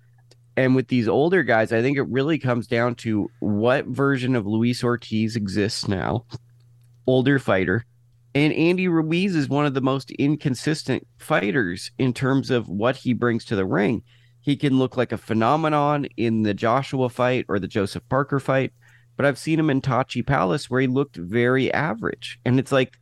And 0.58 0.76
with 0.76 0.88
these 0.88 1.08
older 1.08 1.44
guys, 1.44 1.74
I 1.74 1.82
think 1.82 1.98
it 1.98 2.04
really 2.04 2.38
comes 2.38 2.68
down 2.68 2.96
to 2.96 3.30
what 3.40 3.88
version 3.88 4.36
of 4.36 4.46
Luis 4.46 4.84
Ortiz 4.84 5.36
exists 5.36 5.88
now. 5.88 6.26
Older 7.08 7.40
fighter. 7.40 7.86
And 8.34 8.54
Andy 8.54 8.88
Ruiz 8.88 9.36
is 9.36 9.50
one 9.50 9.66
of 9.66 9.74
the 9.74 9.82
most 9.82 10.12
inconsistent 10.12 11.08
fighters 11.18 11.92
in 11.98 12.14
terms 12.14 12.52
of 12.52 12.70
what 12.70 12.98
he 12.98 13.14
brings 13.14 13.46
to 13.46 13.56
the 13.56 13.66
ring. 13.66 14.04
He 14.46 14.56
can 14.56 14.78
look 14.78 14.96
like 14.96 15.12
a 15.12 15.18
phenomenon 15.18 16.06
in 16.18 16.44
the 16.44 16.54
Joshua 16.54 17.10
fight 17.10 17.46
or 17.50 17.58
the 17.58 17.68
Joseph 17.68 18.08
Parker 18.10 18.40
fight, 18.40 18.74
but 19.18 19.26
I've 19.26 19.40
seen 19.40 19.58
him 19.58 19.72
in 19.72 19.82
Tachi 19.82 20.24
Palace 20.24 20.70
where 20.70 20.82
he 20.82 20.86
looked 20.86 21.16
very 21.16 21.74
average. 21.74 22.40
And 22.46 22.60
it's 22.60 22.72
like 22.72 23.00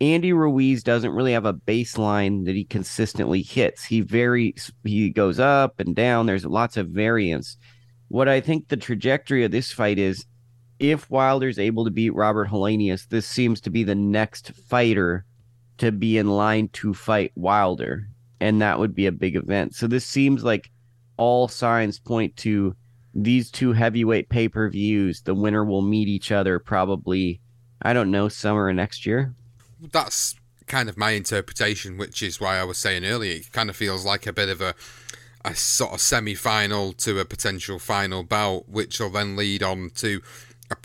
Andy 0.00 0.32
Ruiz 0.32 0.82
doesn't 0.82 1.12
really 1.12 1.34
have 1.34 1.44
a 1.44 1.52
baseline 1.52 2.46
that 2.46 2.54
he 2.54 2.64
consistently 2.64 3.42
hits. 3.42 3.84
He 3.84 4.00
very 4.00 4.54
he 4.82 5.10
goes 5.10 5.38
up 5.38 5.80
and 5.80 5.94
down. 5.94 6.24
There's 6.24 6.46
lots 6.46 6.78
of 6.78 6.88
variance. 6.88 7.58
What 8.08 8.26
I 8.26 8.40
think 8.40 8.68
the 8.68 8.78
trajectory 8.78 9.44
of 9.44 9.50
this 9.50 9.70
fight 9.70 9.98
is 9.98 10.24
if 10.78 11.10
Wilder's 11.10 11.58
able 11.58 11.84
to 11.84 11.90
beat 11.90 12.14
Robert 12.14 12.48
Helenius, 12.48 13.06
this 13.06 13.26
seems 13.26 13.60
to 13.60 13.70
be 13.70 13.84
the 13.84 13.94
next 13.94 14.52
fighter 14.52 15.26
to 15.76 15.92
be 15.92 16.16
in 16.16 16.30
line 16.30 16.68
to 16.68 16.94
fight 16.94 17.32
Wilder. 17.34 18.08
And 18.40 18.60
that 18.62 18.78
would 18.78 18.94
be 18.94 19.06
a 19.06 19.12
big 19.12 19.36
event. 19.36 19.74
So 19.74 19.86
this 19.86 20.06
seems 20.06 20.42
like 20.42 20.70
all 21.16 21.48
signs 21.48 21.98
point 21.98 22.36
to 22.38 22.74
these 23.14 23.50
two 23.50 23.72
heavyweight 23.72 24.28
pay 24.28 24.48
per 24.48 24.70
views. 24.70 25.22
The 25.22 25.34
winner 25.34 25.64
will 25.64 25.82
meet 25.82 26.08
each 26.08 26.32
other 26.32 26.58
probably, 26.58 27.40
I 27.82 27.92
don't 27.92 28.10
know, 28.10 28.28
summer 28.28 28.64
or 28.64 28.72
next 28.72 29.04
year 29.04 29.34
that's 29.92 30.34
kind 30.66 30.88
of 30.88 30.96
my 30.96 31.10
interpretation, 31.10 31.96
which 31.96 32.22
is 32.22 32.40
why 32.40 32.58
I 32.58 32.64
was 32.64 32.78
saying 32.78 33.04
earlier, 33.04 33.36
it 33.36 33.52
kind 33.52 33.70
of 33.70 33.76
feels 33.76 34.04
like 34.04 34.26
a 34.26 34.32
bit 34.32 34.48
of 34.48 34.60
a 34.60 34.74
a 35.42 35.54
sort 35.54 35.94
of 35.94 36.00
semi-final 36.02 36.92
to 36.92 37.18
a 37.18 37.24
potential 37.24 37.78
final 37.78 38.22
bout, 38.22 38.68
which 38.68 39.00
will 39.00 39.08
then 39.08 39.36
lead 39.36 39.62
on 39.62 39.90
to 39.94 40.20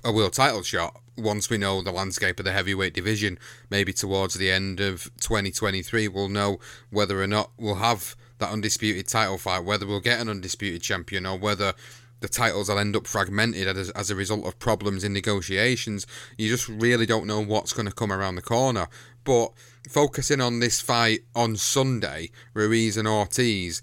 a, 0.03 0.11
world 0.11 0.33
title 0.33 0.63
shot 0.63 0.99
once 1.17 1.49
we 1.49 1.57
know 1.57 1.81
the 1.81 1.91
landscape 1.91 2.39
of 2.39 2.45
the 2.45 2.51
heavyweight 2.51 2.93
division. 2.93 3.37
Maybe 3.69 3.93
towards 3.93 4.35
the 4.35 4.51
end 4.51 4.79
of 4.79 5.03
2023, 5.21 6.07
we'll 6.07 6.29
know 6.29 6.59
whether 6.89 7.21
or 7.21 7.27
not 7.27 7.51
we'll 7.57 7.75
have 7.75 8.15
that 8.39 8.51
undisputed 8.51 9.07
title 9.07 9.37
fight, 9.37 9.63
whether 9.63 9.85
we'll 9.85 9.99
get 9.99 10.19
an 10.19 10.29
undisputed 10.29 10.81
champion, 10.81 11.25
or 11.25 11.37
whether 11.37 11.73
the 12.19 12.27
titles 12.27 12.69
will 12.69 12.79
end 12.79 12.95
up 12.95 13.07
fragmented 13.07 13.67
as, 13.67 13.89
as 13.91 14.09
a 14.09 14.15
result 14.15 14.45
of 14.45 14.59
problems 14.59 15.03
in 15.03 15.13
negotiations. 15.13 16.07
You 16.37 16.49
just 16.49 16.67
really 16.67 17.05
don't 17.05 17.27
know 17.27 17.41
what's 17.41 17.73
going 17.73 17.87
to 17.87 17.93
come 17.93 18.11
around 18.11 18.35
the 18.35 18.41
corner. 18.41 18.87
But 19.23 19.53
focusing 19.89 20.41
on 20.41 20.59
this 20.59 20.81
fight 20.81 21.21
on 21.35 21.55
Sunday, 21.55 22.31
Ruiz 22.53 22.97
and 22.97 23.07
Ortiz, 23.07 23.81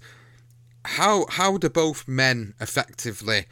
how 0.85 1.25
how 1.29 1.57
do 1.57 1.69
both 1.69 2.07
men 2.07 2.53
effectively 2.59 3.45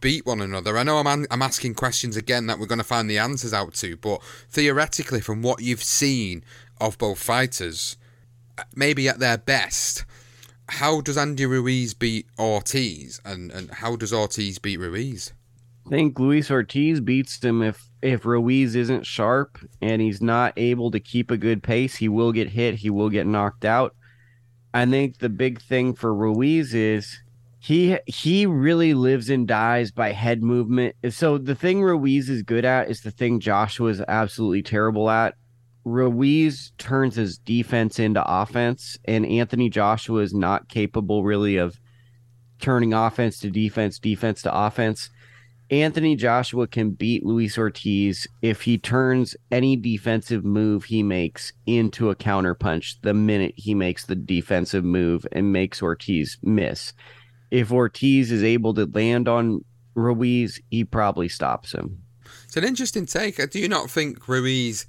beat 0.00 0.26
one 0.26 0.40
another? 0.40 0.76
I 0.78 0.82
know 0.82 0.98
I'm 0.98 1.26
I'm 1.30 1.42
asking 1.42 1.74
questions 1.74 2.16
again 2.16 2.46
that 2.46 2.58
we're 2.58 2.66
going 2.66 2.78
to 2.78 2.84
find 2.84 3.08
the 3.08 3.18
answers 3.18 3.52
out 3.52 3.74
to, 3.74 3.96
but 3.96 4.22
theoretically, 4.50 5.20
from 5.20 5.42
what 5.42 5.62
you've 5.62 5.82
seen 5.82 6.44
of 6.80 6.98
both 6.98 7.22
fighters, 7.22 7.96
uh, 8.58 8.64
maybe 8.74 9.08
at 9.08 9.18
their 9.18 9.38
best, 9.38 10.04
how 10.68 11.00
does 11.00 11.16
Andy 11.16 11.46
Ruiz 11.46 11.94
beat 11.94 12.26
Ortiz, 12.38 13.20
and, 13.24 13.50
and 13.50 13.70
how 13.70 13.96
does 13.96 14.12
Ortiz 14.12 14.58
beat 14.58 14.78
Ruiz? 14.78 15.32
I 15.86 15.90
think 15.90 16.18
Luis 16.18 16.50
Ortiz 16.50 17.00
beats 17.00 17.42
him 17.42 17.62
if 17.62 17.88
if 18.02 18.24
Ruiz 18.24 18.74
isn't 18.74 19.06
sharp 19.06 19.58
and 19.80 20.02
he's 20.02 20.20
not 20.20 20.52
able 20.56 20.90
to 20.90 21.00
keep 21.00 21.30
a 21.30 21.36
good 21.36 21.62
pace. 21.62 21.96
He 21.96 22.08
will 22.08 22.32
get 22.32 22.48
hit. 22.48 22.74
He 22.74 22.90
will 22.90 23.08
get 23.08 23.26
knocked 23.26 23.64
out. 23.64 23.94
I 24.74 24.84
think 24.84 25.18
the 25.18 25.28
big 25.28 25.62
thing 25.62 25.94
for 25.94 26.12
Ruiz 26.12 26.74
is 26.74 27.20
he 27.66 27.98
he 28.06 28.46
really 28.46 28.94
lives 28.94 29.28
and 29.28 29.48
dies 29.48 29.90
by 29.90 30.12
head 30.12 30.40
movement. 30.40 30.94
So 31.10 31.36
the 31.36 31.56
thing 31.56 31.82
Ruiz 31.82 32.30
is 32.30 32.44
good 32.44 32.64
at 32.64 32.88
is 32.88 33.00
the 33.00 33.10
thing 33.10 33.40
Joshua 33.40 33.90
is 33.90 34.00
absolutely 34.06 34.62
terrible 34.62 35.10
at, 35.10 35.34
Ruiz 35.84 36.70
turns 36.78 37.16
his 37.16 37.38
defense 37.38 37.98
into 37.98 38.22
offense, 38.24 38.96
and 39.04 39.26
Anthony 39.26 39.68
Joshua 39.68 40.22
is 40.22 40.32
not 40.32 40.68
capable 40.68 41.24
really 41.24 41.56
of 41.56 41.80
turning 42.60 42.94
offense 42.94 43.40
to 43.40 43.50
defense, 43.50 43.98
defense 43.98 44.42
to 44.42 44.56
offense. 44.56 45.10
Anthony 45.68 46.14
Joshua 46.14 46.68
can 46.68 46.90
beat 46.90 47.26
Luis 47.26 47.58
Ortiz 47.58 48.28
if 48.42 48.62
he 48.62 48.78
turns 48.78 49.34
any 49.50 49.74
defensive 49.74 50.44
move 50.44 50.84
he 50.84 51.02
makes 51.02 51.52
into 51.66 52.10
a 52.10 52.14
counterpunch 52.14 53.00
the 53.02 53.12
minute 53.12 53.54
he 53.56 53.74
makes 53.74 54.06
the 54.06 54.14
defensive 54.14 54.84
move 54.84 55.26
and 55.32 55.52
makes 55.52 55.82
Ortiz 55.82 56.38
miss. 56.44 56.92
If 57.50 57.72
Ortiz 57.72 58.32
is 58.32 58.42
able 58.42 58.74
to 58.74 58.86
land 58.86 59.28
on 59.28 59.64
Ruiz, 59.94 60.60
he 60.70 60.84
probably 60.84 61.28
stops 61.28 61.72
him. 61.72 62.02
It's 62.44 62.56
an 62.56 62.64
interesting 62.64 63.06
take. 63.06 63.50
Do 63.50 63.58
you 63.58 63.68
not 63.68 63.90
think 63.90 64.28
Ruiz 64.28 64.86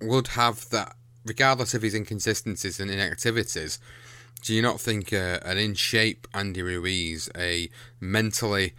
would 0.00 0.28
have 0.28 0.68
that, 0.70 0.96
regardless 1.24 1.74
of 1.74 1.82
his 1.82 1.94
inconsistencies 1.94 2.80
and 2.80 2.90
inactivities. 2.90 3.78
Do 4.42 4.54
you 4.54 4.62
not 4.62 4.80
think 4.80 5.12
uh, 5.12 5.40
an 5.44 5.58
in 5.58 5.74
shape 5.74 6.28
Andy 6.34 6.62
Ruiz, 6.62 7.30
a 7.36 7.70
mentally, 8.00 8.74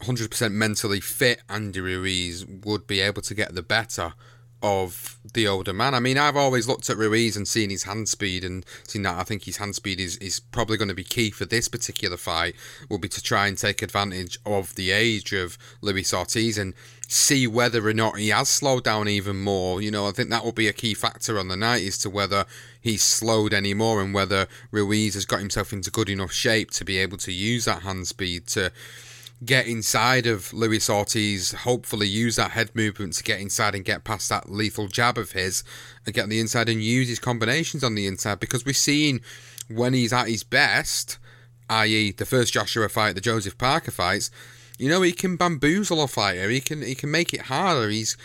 100% 0.00 0.52
mentally 0.52 1.00
fit 1.00 1.42
Andy 1.48 1.80
Ruiz, 1.80 2.44
would 2.44 2.86
be 2.86 3.00
able 3.00 3.22
to 3.22 3.34
get 3.34 3.54
the 3.54 3.62
better 3.62 4.14
of 4.62 5.18
the 5.32 5.46
older 5.46 5.72
man. 5.72 5.94
I 5.94 6.00
mean, 6.00 6.18
I've 6.18 6.36
always 6.36 6.68
looked 6.68 6.90
at 6.90 6.96
Ruiz 6.96 7.36
and 7.36 7.46
seen 7.46 7.70
his 7.70 7.84
hand 7.84 8.08
speed 8.08 8.44
and 8.44 8.64
seen 8.86 9.02
that 9.02 9.18
I 9.18 9.24
think 9.24 9.44
his 9.44 9.56
hand 9.56 9.74
speed 9.74 10.00
is, 10.00 10.16
is 10.18 10.40
probably 10.40 10.76
going 10.76 10.88
to 10.88 10.94
be 10.94 11.04
key 11.04 11.30
for 11.30 11.44
this 11.44 11.68
particular 11.68 12.16
fight, 12.16 12.54
will 12.88 12.98
be 12.98 13.08
to 13.08 13.22
try 13.22 13.46
and 13.46 13.56
take 13.56 13.82
advantage 13.82 14.38
of 14.44 14.74
the 14.74 14.90
age 14.90 15.32
of 15.32 15.56
Luis 15.80 16.12
Ortiz 16.12 16.58
and 16.58 16.74
see 17.08 17.46
whether 17.46 17.86
or 17.86 17.94
not 17.94 18.18
he 18.18 18.28
has 18.28 18.48
slowed 18.48 18.84
down 18.84 19.08
even 19.08 19.40
more. 19.40 19.80
You 19.80 19.90
know, 19.90 20.06
I 20.06 20.12
think 20.12 20.30
that 20.30 20.44
will 20.44 20.52
be 20.52 20.68
a 20.68 20.72
key 20.72 20.94
factor 20.94 21.38
on 21.38 21.48
the 21.48 21.56
night 21.56 21.86
as 21.86 21.98
to 21.98 22.10
whether 22.10 22.44
he's 22.80 23.02
slowed 23.02 23.52
any 23.52 23.74
more 23.74 24.00
and 24.00 24.14
whether 24.14 24.46
Ruiz 24.70 25.14
has 25.14 25.24
got 25.24 25.40
himself 25.40 25.72
into 25.72 25.90
good 25.90 26.08
enough 26.08 26.32
shape 26.32 26.70
to 26.72 26.84
be 26.84 26.98
able 26.98 27.18
to 27.18 27.32
use 27.32 27.64
that 27.64 27.82
hand 27.82 28.06
speed 28.06 28.46
to 28.48 28.72
get 29.44 29.66
inside 29.66 30.26
of 30.26 30.52
Luis 30.52 30.90
Ortiz, 30.90 31.52
hopefully 31.52 32.06
use 32.06 32.36
that 32.36 32.50
head 32.50 32.74
movement 32.74 33.14
to 33.14 33.22
get 33.22 33.40
inside 33.40 33.74
and 33.74 33.84
get 33.84 34.04
past 34.04 34.28
that 34.28 34.50
lethal 34.50 34.88
jab 34.88 35.16
of 35.16 35.32
his 35.32 35.64
and 36.04 36.14
get 36.14 36.24
on 36.24 36.28
the 36.28 36.40
inside 36.40 36.68
and 36.68 36.82
use 36.82 37.08
his 37.08 37.18
combinations 37.18 37.82
on 37.82 37.94
the 37.94 38.06
inside 38.06 38.38
because 38.38 38.64
we've 38.64 38.76
seen 38.76 39.20
when 39.68 39.94
he's 39.94 40.12
at 40.12 40.28
his 40.28 40.44
best, 40.44 41.18
i.e. 41.70 42.12
the 42.12 42.26
first 42.26 42.52
Joshua 42.52 42.88
fight, 42.88 43.14
the 43.14 43.20
Joseph 43.20 43.56
Parker 43.56 43.90
fights, 43.90 44.30
you 44.78 44.88
know, 44.88 45.02
he 45.02 45.12
can 45.12 45.36
bamboozle 45.36 46.02
a 46.02 46.08
fighter. 46.08 46.48
He 46.48 46.60
can 46.60 46.82
he 46.82 46.94
can 46.94 47.10
make 47.10 47.34
it 47.34 47.42
harder. 47.42 47.90
He's 47.90 48.16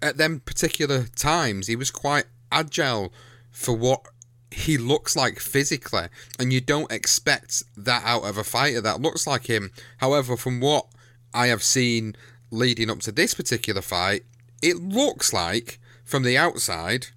at 0.00 0.16
them 0.16 0.40
particular 0.40 1.04
times 1.16 1.66
he 1.66 1.76
was 1.76 1.90
quite 1.90 2.26
agile 2.52 3.12
for 3.50 3.76
what 3.76 4.06
he 4.54 4.78
looks 4.78 5.16
like 5.16 5.38
physically, 5.38 6.08
and 6.38 6.52
you 6.52 6.60
don't 6.60 6.90
expect 6.90 7.62
that 7.76 8.02
out 8.04 8.24
of 8.24 8.38
a 8.38 8.44
fighter 8.44 8.80
that 8.80 9.00
looks 9.00 9.26
like 9.26 9.46
him. 9.46 9.70
However, 9.98 10.36
from 10.36 10.60
what 10.60 10.86
I 11.32 11.48
have 11.48 11.62
seen 11.62 12.16
leading 12.50 12.90
up 12.90 13.00
to 13.00 13.12
this 13.12 13.34
particular 13.34 13.82
fight, 13.82 14.22
it 14.62 14.76
looks 14.76 15.32
like 15.32 15.78
from 16.04 16.22
the 16.22 16.38
outside, 16.38 17.08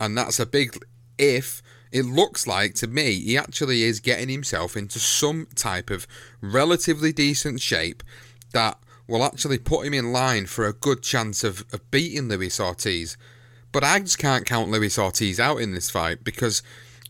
and 0.00 0.16
that's 0.16 0.40
a 0.40 0.46
big 0.46 0.78
if. 1.18 1.62
It 1.92 2.04
looks 2.04 2.46
like 2.46 2.74
to 2.74 2.88
me 2.88 3.20
he 3.20 3.38
actually 3.38 3.82
is 3.82 4.00
getting 4.00 4.28
himself 4.28 4.76
into 4.76 4.98
some 4.98 5.46
type 5.54 5.88
of 5.88 6.06
relatively 6.42 7.12
decent 7.12 7.60
shape 7.60 8.02
that 8.52 8.78
will 9.06 9.24
actually 9.24 9.58
put 9.58 9.86
him 9.86 9.94
in 9.94 10.12
line 10.12 10.46
for 10.46 10.66
a 10.66 10.72
good 10.72 11.02
chance 11.02 11.44
of, 11.44 11.64
of 11.72 11.90
beating 11.90 12.28
Luis 12.28 12.58
Ortiz. 12.58 13.16
But 13.72 13.84
I 13.84 14.00
just 14.00 14.18
can't 14.18 14.46
count 14.46 14.70
Luis 14.70 14.98
Ortiz 14.98 15.38
out 15.38 15.58
in 15.58 15.74
this 15.74 15.90
fight 15.90 16.24
because, 16.24 16.62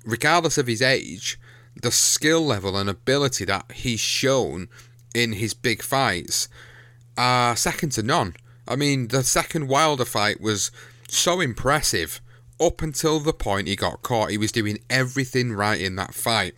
regardless 0.07 0.57
of 0.57 0.67
his 0.67 0.81
age, 0.81 1.39
the 1.83 1.91
skill 1.91 2.41
level 2.41 2.77
and 2.77 2.89
ability 2.89 3.45
that 3.45 3.71
he's 3.73 4.01
shown 4.01 4.69
in 5.15 5.35
his 5.35 5.53
big 5.53 5.83
fights 5.83 6.49
are 7.19 7.55
second 7.57 7.91
to 7.91 8.03
none. 8.03 8.35
I 8.67 8.77
mean, 8.77 9.09
the 9.09 9.23
second 9.23 9.69
Wilder 9.69 10.05
fight 10.05 10.41
was 10.41 10.71
so 11.09 11.41
impressive 11.41 12.21
up 12.59 12.81
until 12.81 13.21
the 13.21 13.35
point 13.35 13.69
he 13.69 13.77
got 13.77 14.03
caught. 14.03 14.31
He 14.31 14.39
was 14.39 14.53
doing 14.53 14.79
everything 14.89 15.53
right 15.53 15.81
in 15.81 15.97
that 15.97 16.15
fight. 16.15 16.55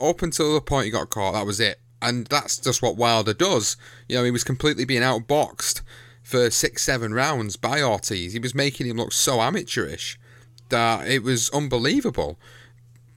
Up 0.00 0.22
until 0.22 0.54
the 0.54 0.60
point 0.60 0.86
he 0.86 0.90
got 0.90 1.10
caught, 1.10 1.34
that 1.34 1.46
was 1.46 1.60
it 1.60 1.80
and 2.00 2.26
that's 2.26 2.58
just 2.58 2.82
what 2.82 2.96
Wilder 2.96 3.34
does. 3.34 3.76
You 4.08 4.16
know, 4.16 4.24
he 4.24 4.30
was 4.30 4.44
completely 4.44 4.84
being 4.84 5.02
outboxed 5.02 5.82
for 6.22 6.50
six, 6.50 6.82
seven 6.82 7.12
rounds 7.12 7.56
by 7.56 7.82
Ortiz. 7.82 8.32
He 8.32 8.38
was 8.38 8.54
making 8.54 8.86
him 8.86 8.98
look 8.98 9.12
so 9.12 9.40
amateurish 9.40 10.18
that 10.68 11.08
it 11.08 11.22
was 11.22 11.50
unbelievable. 11.50 12.38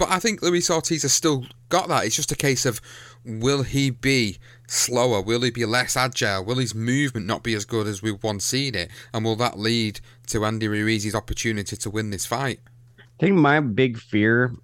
But 0.01 0.09
I 0.09 0.17
think 0.17 0.41
Luis 0.41 0.67
Ortiz 0.71 1.03
has 1.03 1.13
still 1.13 1.45
got 1.69 1.87
that. 1.89 2.05
It's 2.05 2.15
just 2.15 2.31
a 2.31 2.35
case 2.35 2.65
of 2.65 2.81
will 3.23 3.61
he 3.61 3.91
be 3.91 4.39
slower? 4.67 5.21
Will 5.21 5.41
he 5.43 5.51
be 5.51 5.63
less 5.63 5.95
agile? 5.95 6.43
Will 6.43 6.55
his 6.55 6.73
movement 6.73 7.27
not 7.27 7.43
be 7.43 7.53
as 7.53 7.65
good 7.65 7.85
as 7.85 8.01
we've 8.01 8.23
once 8.23 8.43
seen 8.43 8.73
it? 8.73 8.89
And 9.13 9.23
will 9.23 9.35
that 9.35 9.59
lead 9.59 9.99
to 10.29 10.43
Andy 10.43 10.67
Ruiz's 10.67 11.13
opportunity 11.13 11.75
to 11.77 11.89
win 11.91 12.09
this 12.09 12.25
fight? 12.25 12.61
I 12.97 13.03
think 13.19 13.35
my 13.35 13.59
big 13.59 13.99
fear, 13.99 14.55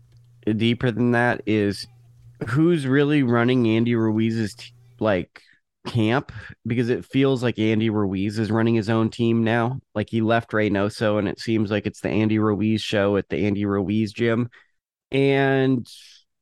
deeper 0.44 0.90
than 0.90 1.12
that, 1.12 1.44
is 1.46 1.86
who's 2.48 2.88
really 2.88 3.22
running 3.22 3.68
Andy 3.68 3.94
Ruiz's 3.94 4.56
t- 4.56 4.74
like 5.00 5.44
camp 5.86 6.32
because 6.66 6.90
it 6.90 7.06
feels 7.06 7.44
like 7.44 7.60
Andy 7.60 7.92
Ruiz 7.92 8.40
is 8.40 8.50
running 8.50 8.74
his 8.74 8.90
own 8.90 9.12
team 9.12 9.44
now. 9.44 9.82
Like 9.94 10.10
he 10.10 10.22
left 10.22 10.50
Reynoso 10.50 11.20
and 11.20 11.28
it 11.28 11.40
seems 11.40 11.70
like 11.70 11.86
it's 11.86 12.02
the 12.02 12.10
Andy 12.10 12.40
Ruiz 12.40 12.82
show 12.82 13.18
at 13.18 13.30
the 13.30 13.46
Andy 13.46 13.66
Ruiz 13.66 14.12
gym. 14.12 14.50
And 15.12 15.88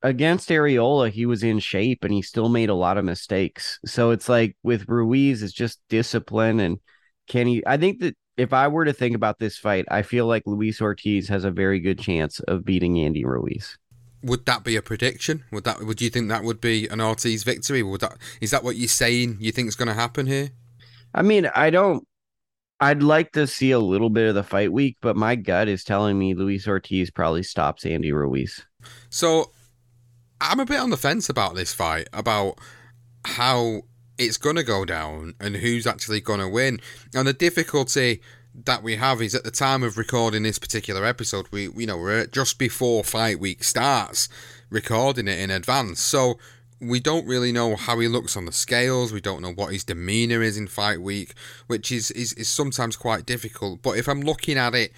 against 0.01 0.49
Arreola, 0.49 1.09
he 1.09 1.25
was 1.25 1.43
in 1.43 1.59
shape 1.59 2.03
and 2.03 2.13
he 2.13 2.21
still 2.21 2.49
made 2.49 2.69
a 2.69 2.75
lot 2.75 2.97
of 2.97 3.05
mistakes. 3.05 3.79
So 3.85 4.11
it's 4.11 4.29
like 4.29 4.55
with 4.63 4.87
Ruiz, 4.87 5.43
it's 5.43 5.53
just 5.53 5.79
discipline 5.89 6.59
and 6.59 6.79
can 7.27 7.47
he? 7.47 7.63
I 7.65 7.77
think 7.77 8.01
that 8.01 8.15
if 8.37 8.53
I 8.53 8.67
were 8.67 8.85
to 8.85 8.93
think 8.93 9.15
about 9.15 9.39
this 9.39 9.57
fight, 9.57 9.85
I 9.89 10.01
feel 10.01 10.27
like 10.27 10.43
Luis 10.45 10.81
Ortiz 10.81 11.27
has 11.29 11.43
a 11.43 11.51
very 11.51 11.79
good 11.79 11.99
chance 11.99 12.39
of 12.41 12.65
beating 12.65 12.99
Andy 12.99 13.25
Ruiz. 13.25 13.77
Would 14.23 14.45
that 14.45 14.63
be 14.63 14.75
a 14.75 14.81
prediction? 14.81 15.43
Would 15.51 15.63
that? 15.65 15.81
Would 15.83 16.01
you 16.01 16.09
think 16.09 16.29
that 16.29 16.43
would 16.43 16.59
be 16.59 16.87
an 16.87 17.01
Ortiz 17.01 17.43
victory? 17.43 17.83
Would 17.83 18.01
that? 18.01 18.17
Is 18.41 18.51
that 18.51 18.63
what 18.63 18.75
you're 18.75 18.87
saying? 18.87 19.37
You 19.39 19.51
think 19.51 19.67
is 19.67 19.75
going 19.75 19.87
to 19.87 19.93
happen 19.93 20.25
here? 20.25 20.49
I 21.13 21.21
mean, 21.21 21.47
I 21.55 21.69
don't. 21.69 22.05
I'd 22.79 23.03
like 23.03 23.31
to 23.33 23.47
see 23.47 23.71
a 23.71 23.79
little 23.79 24.09
bit 24.09 24.27
of 24.27 24.35
the 24.35 24.43
fight 24.43 24.71
week, 24.71 24.97
but 25.01 25.15
my 25.15 25.35
gut 25.35 25.67
is 25.67 25.83
telling 25.83 26.19
me 26.19 26.33
Luis 26.33 26.67
Ortiz 26.67 27.09
probably 27.09 27.43
stops 27.43 27.85
Andy 27.85 28.11
Ruiz. 28.11 28.65
So 29.09 29.51
I'm 30.41 30.59
a 30.59 30.65
bit 30.65 30.79
on 30.79 30.89
the 30.89 30.97
fence 30.97 31.29
about 31.29 31.55
this 31.55 31.73
fight, 31.73 32.07
about 32.11 32.59
how 33.25 33.83
it's 34.17 34.37
going 34.37 34.57
to 34.57 34.63
go 34.63 34.85
down 34.85 35.33
and 35.39 35.55
who's 35.55 35.87
actually 35.87 36.21
going 36.21 36.39
to 36.39 36.49
win. 36.49 36.79
And 37.13 37.27
the 37.27 37.33
difficulty 37.33 38.21
that 38.65 38.83
we 38.83 38.95
have 38.95 39.21
is 39.21 39.35
at 39.35 39.43
the 39.43 39.51
time 39.51 39.83
of 39.83 39.97
recording 39.97 40.43
this 40.43 40.59
particular 40.59 41.05
episode, 41.05 41.47
we 41.51 41.69
you 41.75 41.85
know 41.85 41.97
we're 41.97 42.27
just 42.27 42.57
before 42.57 43.03
fight 43.03 43.39
week 43.39 43.63
starts, 43.63 44.29
recording 44.69 45.27
it 45.27 45.39
in 45.39 45.51
advance. 45.51 45.99
So 45.99 46.39
we 46.81 46.99
don't 46.99 47.25
really 47.25 47.51
know 47.51 47.75
how 47.75 47.99
he 47.99 48.07
looks 48.07 48.35
on 48.35 48.45
the 48.45 48.51
scales. 48.51 49.13
We 49.13 49.21
don't 49.21 49.41
know 49.41 49.53
what 49.53 49.71
his 49.71 49.83
demeanor 49.83 50.41
is 50.41 50.57
in 50.57 50.67
fight 50.67 51.01
week, 51.01 51.33
which 51.67 51.91
is, 51.91 52.11
is, 52.11 52.33
is 52.33 52.49
sometimes 52.49 52.95
quite 52.95 53.25
difficult. 53.25 53.81
But 53.81 53.97
if 53.97 54.09
I'm 54.09 54.21
looking 54.21 54.57
at 54.57 54.75
it 54.75 54.91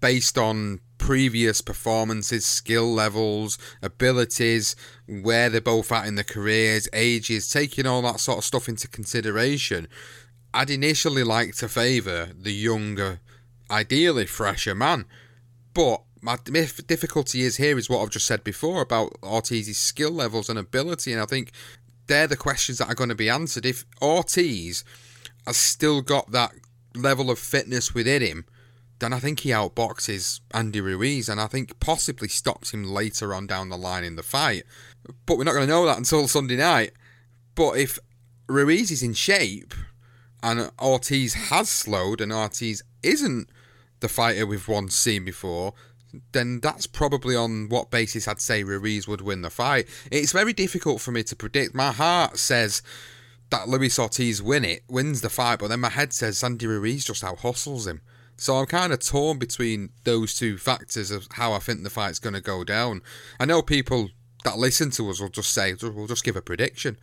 based 0.00 0.38
on 0.38 0.80
previous 0.98 1.60
performances, 1.60 2.46
skill 2.46 2.94
levels, 2.94 3.58
abilities, 3.82 4.76
where 5.08 5.50
they're 5.50 5.60
both 5.60 5.90
at 5.90 6.06
in 6.06 6.14
their 6.14 6.24
careers, 6.24 6.88
ages, 6.92 7.50
taking 7.50 7.86
all 7.86 8.02
that 8.02 8.20
sort 8.20 8.38
of 8.38 8.44
stuff 8.44 8.68
into 8.68 8.86
consideration, 8.86 9.88
I'd 10.52 10.70
initially 10.70 11.24
like 11.24 11.56
to 11.56 11.68
favour 11.68 12.30
the 12.38 12.52
younger, 12.52 13.20
ideally 13.68 14.26
fresher 14.26 14.74
man. 14.74 15.04
But 15.74 16.02
my 16.24 16.38
difficulty 16.44 17.42
is 17.42 17.58
here 17.58 17.76
is 17.76 17.90
what 17.90 18.00
I've 18.00 18.10
just 18.10 18.26
said 18.26 18.42
before 18.42 18.80
about 18.80 19.12
Ortiz's 19.22 19.78
skill 19.78 20.10
levels 20.10 20.48
and 20.48 20.58
ability, 20.58 21.12
and 21.12 21.20
I 21.20 21.26
think 21.26 21.52
they're 22.06 22.26
the 22.26 22.36
questions 22.36 22.78
that 22.78 22.88
are 22.88 22.94
going 22.94 23.10
to 23.10 23.14
be 23.14 23.28
answered. 23.28 23.66
If 23.66 23.84
Ortiz 24.00 24.84
has 25.46 25.58
still 25.58 26.00
got 26.00 26.30
that 26.30 26.52
level 26.94 27.30
of 27.30 27.38
fitness 27.38 27.92
within 27.92 28.22
him, 28.22 28.46
then 29.00 29.12
I 29.12 29.18
think 29.18 29.40
he 29.40 29.50
outboxes 29.50 30.40
Andy 30.54 30.80
Ruiz, 30.80 31.28
and 31.28 31.38
I 31.38 31.46
think 31.46 31.78
possibly 31.78 32.28
stops 32.28 32.72
him 32.72 32.84
later 32.84 33.34
on 33.34 33.46
down 33.46 33.68
the 33.68 33.76
line 33.76 34.02
in 34.02 34.16
the 34.16 34.22
fight. 34.22 34.64
But 35.26 35.36
we're 35.36 35.44
not 35.44 35.52
going 35.52 35.66
to 35.66 35.72
know 35.72 35.84
that 35.84 35.98
until 35.98 36.26
Sunday 36.26 36.56
night. 36.56 36.92
But 37.54 37.72
if 37.76 37.98
Ruiz 38.46 38.90
is 38.90 39.02
in 39.02 39.12
shape 39.12 39.74
and 40.42 40.70
Ortiz 40.80 41.34
has 41.34 41.68
slowed, 41.68 42.22
and 42.22 42.32
Ortiz 42.32 42.82
isn't 43.02 43.50
the 44.00 44.08
fighter 44.08 44.46
we've 44.46 44.68
once 44.68 44.96
seen 44.96 45.24
before, 45.24 45.74
then 46.32 46.60
that's 46.60 46.86
probably 46.86 47.36
on 47.36 47.68
what 47.68 47.90
basis 47.90 48.28
I'd 48.28 48.40
say 48.40 48.64
Ruiz 48.64 49.08
would 49.08 49.20
win 49.20 49.42
the 49.42 49.50
fight. 49.50 49.88
It's 50.10 50.32
very 50.32 50.52
difficult 50.52 51.00
for 51.00 51.10
me 51.10 51.22
to 51.24 51.36
predict. 51.36 51.74
My 51.74 51.92
heart 51.92 52.38
says 52.38 52.82
that 53.50 53.68
Luis 53.68 53.98
Ortiz 53.98 54.42
win 54.42 54.64
it, 54.64 54.82
wins 54.88 55.20
the 55.20 55.30
fight, 55.30 55.58
but 55.58 55.68
then 55.68 55.80
my 55.80 55.90
head 55.90 56.12
says 56.12 56.42
Andy 56.42 56.66
Ruiz 56.66 57.04
just 57.04 57.24
out 57.24 57.38
hustles 57.38 57.86
him. 57.86 58.00
So 58.36 58.56
I'm 58.56 58.66
kind 58.66 58.92
of 58.92 58.98
torn 58.98 59.38
between 59.38 59.90
those 60.04 60.34
two 60.34 60.58
factors 60.58 61.10
of 61.10 61.28
how 61.32 61.52
I 61.52 61.58
think 61.58 61.82
the 61.82 61.90
fight's 61.90 62.18
going 62.18 62.34
to 62.34 62.40
go 62.40 62.64
down. 62.64 63.00
I 63.38 63.44
know 63.44 63.62
people 63.62 64.10
that 64.44 64.58
listen 64.58 64.90
to 64.92 65.08
us 65.10 65.20
will 65.20 65.28
just 65.28 65.52
say, 65.52 65.74
we'll 65.80 66.06
just 66.06 66.24
give 66.24 66.36
a 66.36 66.42
prediction. 66.42 66.98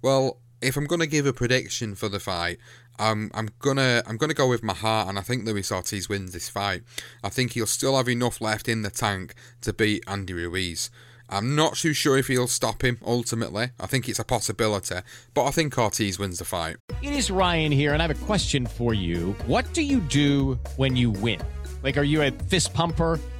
Well, 0.00 0.38
if 0.60 0.76
I'm 0.76 0.86
to 0.86 1.06
give 1.06 1.26
a 1.26 1.32
prediction 1.32 1.94
for 1.94 2.08
the 2.08 2.20
fight, 2.20 2.58
I'm 2.98 3.30
I'm 3.34 3.50
gonna 3.58 4.02
I'm 4.06 4.16
gonna 4.16 4.34
go 4.34 4.48
with 4.48 4.62
my 4.62 4.74
heart, 4.74 5.08
and 5.08 5.18
I 5.18 5.22
think 5.22 5.44
Luis 5.44 5.70
Ortiz 5.70 6.08
wins 6.08 6.32
this 6.32 6.48
fight. 6.48 6.82
I 7.22 7.28
think 7.28 7.52
he'll 7.52 7.66
still 7.66 7.96
have 7.96 8.08
enough 8.08 8.40
left 8.40 8.68
in 8.68 8.82
the 8.82 8.90
tank 8.90 9.34
to 9.62 9.72
beat 9.72 10.04
Andy 10.06 10.32
Ruiz. 10.32 10.90
I'm 11.28 11.56
not 11.56 11.74
too 11.74 11.92
sure 11.92 12.16
if 12.16 12.28
he'll 12.28 12.46
stop 12.46 12.82
him 12.82 12.98
ultimately. 13.04 13.70
I 13.80 13.86
think 13.86 14.08
it's 14.08 14.20
a 14.20 14.24
possibility, 14.24 14.96
but 15.34 15.44
I 15.44 15.50
think 15.50 15.76
Ortiz 15.76 16.18
wins 16.18 16.38
the 16.38 16.44
fight. 16.44 16.76
It 17.02 17.12
is 17.12 17.30
Ryan 17.30 17.72
here, 17.72 17.92
and 17.92 18.00
I 18.00 18.06
have 18.06 18.22
a 18.22 18.26
question 18.26 18.64
for 18.64 18.94
you. 18.94 19.34
What 19.46 19.72
do 19.72 19.82
you 19.82 20.00
do 20.00 20.58
when 20.76 20.94
you 20.94 21.10
win? 21.10 21.40
Like, 21.82 21.96
are 21.96 22.04
you 22.04 22.22
a 22.22 22.30
fist 22.30 22.72
pumper? 22.72 23.18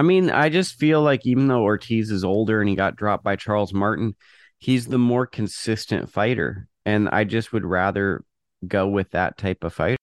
I 0.00 0.02
mean, 0.02 0.30
I 0.30 0.48
just 0.48 0.76
feel 0.76 1.02
like 1.02 1.26
even 1.26 1.48
though 1.48 1.62
Ortiz 1.62 2.10
is 2.10 2.24
older 2.24 2.60
and 2.60 2.70
he 2.70 2.74
got 2.74 2.96
dropped 2.96 3.22
by 3.22 3.36
Charles 3.36 3.74
Martin, 3.74 4.16
he's 4.56 4.86
the 4.86 4.96
more 4.96 5.26
consistent 5.26 6.10
fighter. 6.10 6.68
And 6.86 7.10
I 7.10 7.24
just 7.24 7.52
would 7.52 7.66
rather 7.66 8.24
go 8.66 8.88
with 8.88 9.10
that 9.10 9.36
type 9.36 9.62
of 9.62 9.74
fight. 9.74 9.98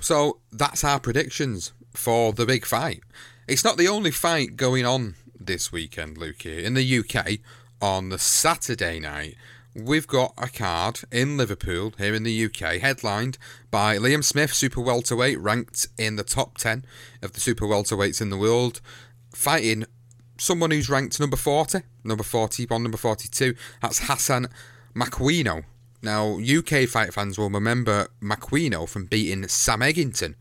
So 0.00 0.40
that's 0.50 0.82
our 0.82 0.98
predictions 0.98 1.72
for 1.94 2.32
the 2.32 2.46
big 2.46 2.66
fight. 2.66 3.04
It's 3.46 3.62
not 3.62 3.76
the 3.76 3.86
only 3.86 4.10
fight 4.10 4.56
going 4.56 4.84
on 4.84 5.14
this 5.38 5.70
weekend, 5.70 6.18
Luke. 6.18 6.42
Here. 6.42 6.58
In 6.58 6.74
the 6.74 6.98
UK, 6.98 7.38
on 7.80 8.08
the 8.08 8.18
Saturday 8.18 8.98
night, 8.98 9.36
we've 9.72 10.08
got 10.08 10.34
a 10.36 10.48
card 10.48 11.02
in 11.12 11.36
Liverpool, 11.36 11.92
here 11.96 12.14
in 12.14 12.24
the 12.24 12.44
UK, 12.46 12.80
headlined 12.80 13.38
by 13.70 13.98
Liam 13.98 14.24
Smith, 14.24 14.52
super 14.52 14.80
welterweight, 14.80 15.38
ranked 15.38 15.86
in 15.96 16.16
the 16.16 16.24
top 16.24 16.58
10 16.58 16.84
of 17.22 17.34
the 17.34 17.40
super 17.40 17.66
welterweights 17.66 18.20
in 18.20 18.30
the 18.30 18.36
world 18.36 18.80
fighting 19.34 19.84
someone 20.38 20.70
who's 20.70 20.88
ranked 20.88 21.18
number 21.20 21.36
40, 21.36 21.80
number 22.04 22.24
40 22.24 22.66
on 22.70 22.82
number 22.82 22.98
42. 22.98 23.54
That's 23.82 24.06
Hassan 24.08 24.48
Mwakinyo. 24.94 25.64
Now, 26.02 26.38
UK 26.38 26.88
fight 26.88 27.12
fans 27.12 27.38
will 27.38 27.50
remember 27.50 28.08
Mwakinyo 28.22 28.88
from 28.88 29.06
beating 29.06 29.46
Sam 29.48 29.80
Eggington, 29.80 30.34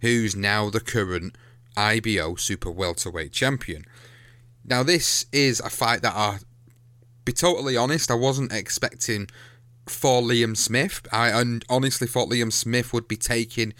who's 0.00 0.34
now 0.34 0.70
the 0.70 0.80
current 0.80 1.36
IBO 1.76 2.34
Super 2.34 2.70
Welterweight 2.70 3.32
Champion. 3.32 3.84
Now, 4.64 4.82
this 4.82 5.26
is 5.32 5.60
a 5.60 5.70
fight 5.70 6.02
that 6.02 6.14
I, 6.14 6.38
be 7.24 7.32
totally 7.32 7.76
honest, 7.76 8.10
I 8.10 8.14
wasn't 8.14 8.52
expecting 8.52 9.28
for 9.86 10.22
Liam 10.22 10.56
Smith. 10.56 11.06
I 11.12 11.28
and 11.28 11.64
honestly 11.68 12.06
thought 12.06 12.30
Liam 12.30 12.52
Smith 12.52 12.92
would 12.92 13.06
be 13.06 13.16
taking 13.16 13.74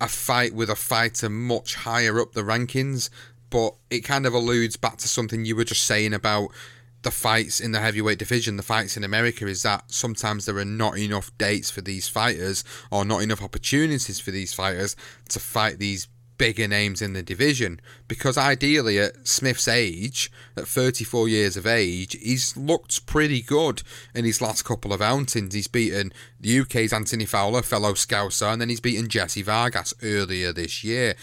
a 0.00 0.08
fight 0.08 0.54
with 0.54 0.70
a 0.70 0.76
fighter 0.76 1.28
much 1.28 1.76
higher 1.76 2.20
up 2.20 2.32
the 2.32 2.42
rankings, 2.42 3.10
but 3.52 3.74
it 3.90 4.00
kind 4.00 4.24
of 4.24 4.32
alludes 4.32 4.76
back 4.76 4.96
to 4.96 5.06
something 5.06 5.44
you 5.44 5.54
were 5.54 5.62
just 5.62 5.82
saying 5.82 6.14
about 6.14 6.48
the 7.02 7.10
fights 7.10 7.60
in 7.60 7.72
the 7.72 7.80
heavyweight 7.80 8.18
division, 8.18 8.56
the 8.56 8.62
fights 8.62 8.96
in 8.96 9.04
America, 9.04 9.46
is 9.46 9.62
that 9.62 9.84
sometimes 9.92 10.46
there 10.46 10.56
are 10.56 10.64
not 10.64 10.96
enough 10.96 11.30
dates 11.36 11.70
for 11.70 11.82
these 11.82 12.08
fighters 12.08 12.64
or 12.90 13.04
not 13.04 13.22
enough 13.22 13.42
opportunities 13.42 14.18
for 14.18 14.30
these 14.30 14.54
fighters 14.54 14.96
to 15.28 15.38
fight 15.38 15.78
these 15.78 16.08
bigger 16.38 16.66
names 16.66 17.00
in 17.02 17.12
the 17.12 17.22
division 17.22 17.80
because 18.08 18.36
ideally 18.36 18.98
at 18.98 19.28
Smith's 19.28 19.68
age, 19.68 20.28
at 20.56 20.66
34 20.66 21.28
years 21.28 21.56
of 21.56 21.66
age, 21.66 22.16
he's 22.20 22.56
looked 22.56 23.06
pretty 23.06 23.42
good 23.42 23.82
in 24.14 24.24
his 24.24 24.40
last 24.40 24.64
couple 24.64 24.92
of 24.92 25.02
outings. 25.02 25.54
He's 25.54 25.68
beaten 25.68 26.12
the 26.40 26.60
UK's 26.60 26.92
Anthony 26.92 27.26
Fowler, 27.26 27.62
fellow 27.62 27.92
Scouser, 27.92 28.52
and 28.52 28.60
then 28.60 28.70
he's 28.70 28.80
beaten 28.80 29.08
Jesse 29.08 29.42
Vargas 29.42 29.94
earlier 30.02 30.52
this 30.52 30.82
year. 30.82 31.14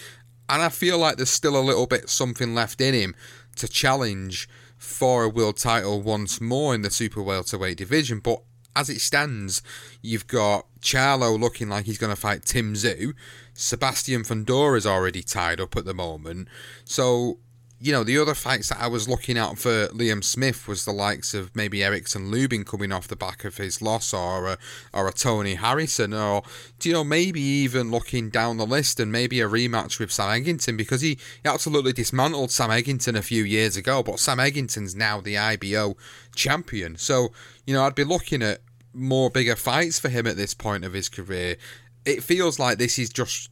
And 0.50 0.62
I 0.62 0.70
feel 0.70 0.98
like 0.98 1.18
there's 1.18 1.30
still 1.30 1.56
a 1.56 1.62
little 1.62 1.86
bit 1.86 2.10
something 2.10 2.56
left 2.56 2.82
in 2.82 2.94
him 2.94 3.16
to 3.58 3.68
challenge 3.68 4.50
for 4.78 5.24
a 5.24 5.30
world 5.30 5.58
title 5.58 6.02
once 6.02 6.42
more 6.42 6.74
in 6.74 6.82
the 6.82 6.90
super 6.90 7.22
welterweight 7.22 7.78
division. 7.78 8.20
But 8.20 8.42
as 8.76 8.90
it 8.90 9.02
stands, 9.02 9.62
you've 10.02 10.28
got 10.28 10.66
Charlo 10.82 11.40
looking 11.40 11.70
like 11.70 11.86
he's 11.86 11.98
going 11.98 12.16
to 12.16 12.20
fight 12.20 12.46
Tim 12.46 12.74
Tszyu. 12.74 13.14
Sebastian 13.54 14.24
Fundora 14.24 14.78
is 14.78 14.88
already 14.88 15.22
tied 15.22 15.60
up 15.60 15.76
at 15.76 15.86
the 15.86 15.94
moment. 15.94 16.48
So, 16.86 17.40
you 17.82 17.94
know, 17.94 18.04
the 18.04 18.18
other 18.18 18.36
fights 18.36 18.70
that 18.70 18.82
I 18.82 18.88
was 18.88 19.08
looking 19.08 19.38
at 19.38 19.58
for 19.58 19.88
Liam 19.88 20.24
Smith 20.24 20.68
was 20.68 20.84
the 20.84 20.92
likes 20.92 21.34
of 21.34 21.56
maybe 21.56 21.84
Erickson 21.84 22.30
Lubin 22.30 22.66
coming 22.66 22.92
off 22.92 23.08
the 23.08 23.16
back 23.16 23.46
of 23.46 23.58
his 23.58 23.82
loss, 23.82 24.14
or 24.14 24.48
a, 24.48 24.58
or 24.94 25.08
a 25.08 25.14
Tony 25.14 25.56
Harrison, 25.56 26.14
or 26.14 26.44
you 26.84 26.94
know 26.94 27.04
maybe 27.04 27.40
even 27.40 27.90
looking 27.90 28.30
down 28.30 28.58
the 28.58 28.66
list 28.66 29.00
and 29.00 29.12
maybe 29.12 29.40
a 29.40 29.48
rematch 29.48 30.00
with 30.00 30.12
Sam 30.12 30.44
Eggington 30.44 30.76
because 30.78 31.02
he, 31.02 31.18
he 31.42 31.50
absolutely 31.50 31.94
dismantled 31.94 32.52
Sam 32.52 32.70
Eggington 32.70 33.16
a 33.16 33.22
few 33.22 33.44
years 33.44 33.78
ago, 33.78 34.04
but 34.04 34.20
Sam 34.20 34.40
Eggington's 34.40 34.96
now 34.96 35.22
the 35.22 35.38
IBO 35.38 35.96
champion. 36.36 36.98
So 36.98 37.32
you 37.66 37.74
know 37.74 37.84
I'd 37.84 37.96
be 37.96 38.04
looking 38.04 38.42
at 38.44 38.60
more 38.94 39.30
bigger 39.30 39.56
fights 39.56 40.00
for 40.00 40.10
him 40.10 40.28
at 40.28 40.36
this 40.36 40.54
point 40.54 40.84
of 40.84 40.94
his 40.94 41.10
career 41.10 41.58
it 42.06 42.24
feels 42.24 42.58
like 42.58 42.78
this 42.78 42.98
is 42.98 43.10
just 43.10 43.50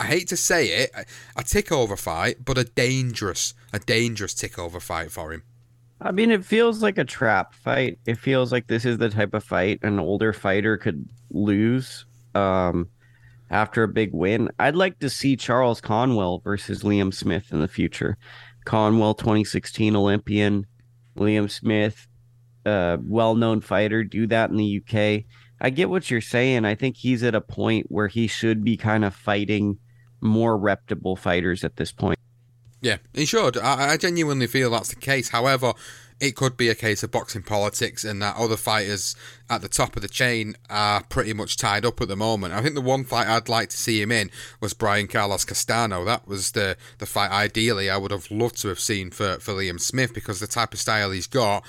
I 0.00 0.06
hate 0.06 0.28
to 0.28 0.36
say 0.36 0.68
it, 0.68 0.90
a 1.36 1.42
tick 1.42 1.72
over 1.72 1.96
fight, 1.96 2.44
but 2.44 2.58
a 2.58 2.64
dangerous, 2.64 3.54
a 3.72 3.78
dangerous 3.78 4.34
tick 4.34 4.58
over 4.58 4.80
fight 4.80 5.10
for 5.10 5.32
him. 5.32 5.42
I 6.00 6.10
mean, 6.10 6.30
it 6.30 6.44
feels 6.44 6.82
like 6.82 6.98
a 6.98 7.04
trap 7.04 7.54
fight. 7.54 7.98
It 8.06 8.18
feels 8.18 8.50
like 8.50 8.66
this 8.66 8.84
is 8.84 8.98
the 8.98 9.08
type 9.08 9.34
of 9.34 9.44
fight 9.44 9.78
an 9.82 10.00
older 10.00 10.32
fighter 10.32 10.76
could 10.76 11.08
lose 11.30 12.04
um, 12.34 12.88
after 13.50 13.84
a 13.84 13.88
big 13.88 14.10
win. 14.12 14.50
I'd 14.58 14.74
like 14.74 14.98
to 14.98 15.08
see 15.08 15.36
Charles 15.36 15.80
Conwell 15.80 16.40
versus 16.40 16.82
Liam 16.82 17.14
Smith 17.14 17.52
in 17.52 17.60
the 17.60 17.68
future. 17.68 18.18
Conwell, 18.64 19.14
2016 19.14 19.94
Olympian, 19.94 20.66
Liam 21.16 21.50
Smith, 21.50 22.08
uh, 22.66 22.96
well 23.02 23.34
known 23.34 23.60
fighter, 23.60 24.02
do 24.02 24.26
that 24.26 24.50
in 24.50 24.56
the 24.56 24.82
UK. 24.82 25.24
I 25.62 25.70
get 25.70 25.88
what 25.88 26.10
you're 26.10 26.20
saying. 26.20 26.64
I 26.64 26.74
think 26.74 26.96
he's 26.96 27.22
at 27.22 27.36
a 27.36 27.40
point 27.40 27.86
where 27.88 28.08
he 28.08 28.26
should 28.26 28.64
be 28.64 28.76
kind 28.76 29.04
of 29.04 29.14
fighting 29.14 29.78
more 30.20 30.58
reputable 30.58 31.14
fighters 31.14 31.62
at 31.62 31.76
this 31.76 31.92
point. 31.92 32.18
Yeah, 32.80 32.96
he 33.14 33.24
should. 33.24 33.56
I, 33.56 33.92
I 33.92 33.96
genuinely 33.96 34.48
feel 34.48 34.70
that's 34.72 34.88
the 34.88 34.96
case. 34.96 35.28
However, 35.28 35.72
it 36.18 36.34
could 36.34 36.56
be 36.56 36.68
a 36.68 36.74
case 36.74 37.04
of 37.04 37.12
boxing 37.12 37.42
politics 37.42 38.04
and 38.04 38.20
that 38.22 38.36
other 38.36 38.56
fighters 38.56 39.14
at 39.48 39.60
the 39.60 39.68
top 39.68 39.94
of 39.94 40.02
the 40.02 40.08
chain 40.08 40.56
are 40.68 41.04
pretty 41.04 41.32
much 41.32 41.56
tied 41.56 41.84
up 41.84 42.00
at 42.00 42.08
the 42.08 42.16
moment. 42.16 42.54
I 42.54 42.60
think 42.60 42.74
the 42.74 42.80
one 42.80 43.04
fight 43.04 43.28
I'd 43.28 43.48
like 43.48 43.68
to 43.70 43.76
see 43.76 44.02
him 44.02 44.10
in 44.10 44.30
was 44.60 44.74
Brian 44.74 45.06
Carlos 45.06 45.44
Castano. 45.44 46.04
That 46.04 46.26
was 46.26 46.52
the, 46.52 46.76
the 46.98 47.06
fight 47.06 47.30
ideally 47.30 47.88
I 47.88 47.96
would 47.98 48.10
have 48.10 48.30
loved 48.32 48.60
to 48.62 48.68
have 48.68 48.80
seen 48.80 49.10
for, 49.10 49.38
for 49.38 49.54
Liam 49.54 49.80
Smith 49.80 50.12
because 50.12 50.40
the 50.40 50.48
type 50.48 50.72
of 50.72 50.80
style 50.80 51.12
he's 51.12 51.28
got, 51.28 51.64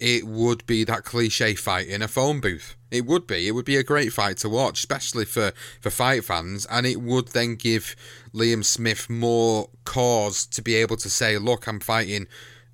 it 0.00 0.26
would 0.26 0.64
be 0.66 0.84
that 0.84 1.04
cliche 1.04 1.54
fight 1.54 1.88
in 1.88 2.02
a 2.02 2.08
phone 2.08 2.40
booth. 2.40 2.76
It 2.90 3.04
would 3.06 3.26
be. 3.26 3.48
It 3.48 3.52
would 3.52 3.64
be 3.64 3.76
a 3.76 3.82
great 3.82 4.12
fight 4.12 4.38
to 4.38 4.48
watch, 4.48 4.78
especially 4.78 5.24
for, 5.24 5.52
for 5.80 5.90
fight 5.90 6.24
fans, 6.24 6.66
and 6.70 6.86
it 6.86 7.00
would 7.00 7.28
then 7.28 7.56
give 7.56 7.96
Liam 8.32 8.64
Smith 8.64 9.10
more 9.10 9.68
cause 9.84 10.46
to 10.46 10.62
be 10.62 10.74
able 10.76 10.96
to 10.98 11.10
say, 11.10 11.36
look, 11.38 11.66
I'm 11.66 11.80
fighting 11.80 12.26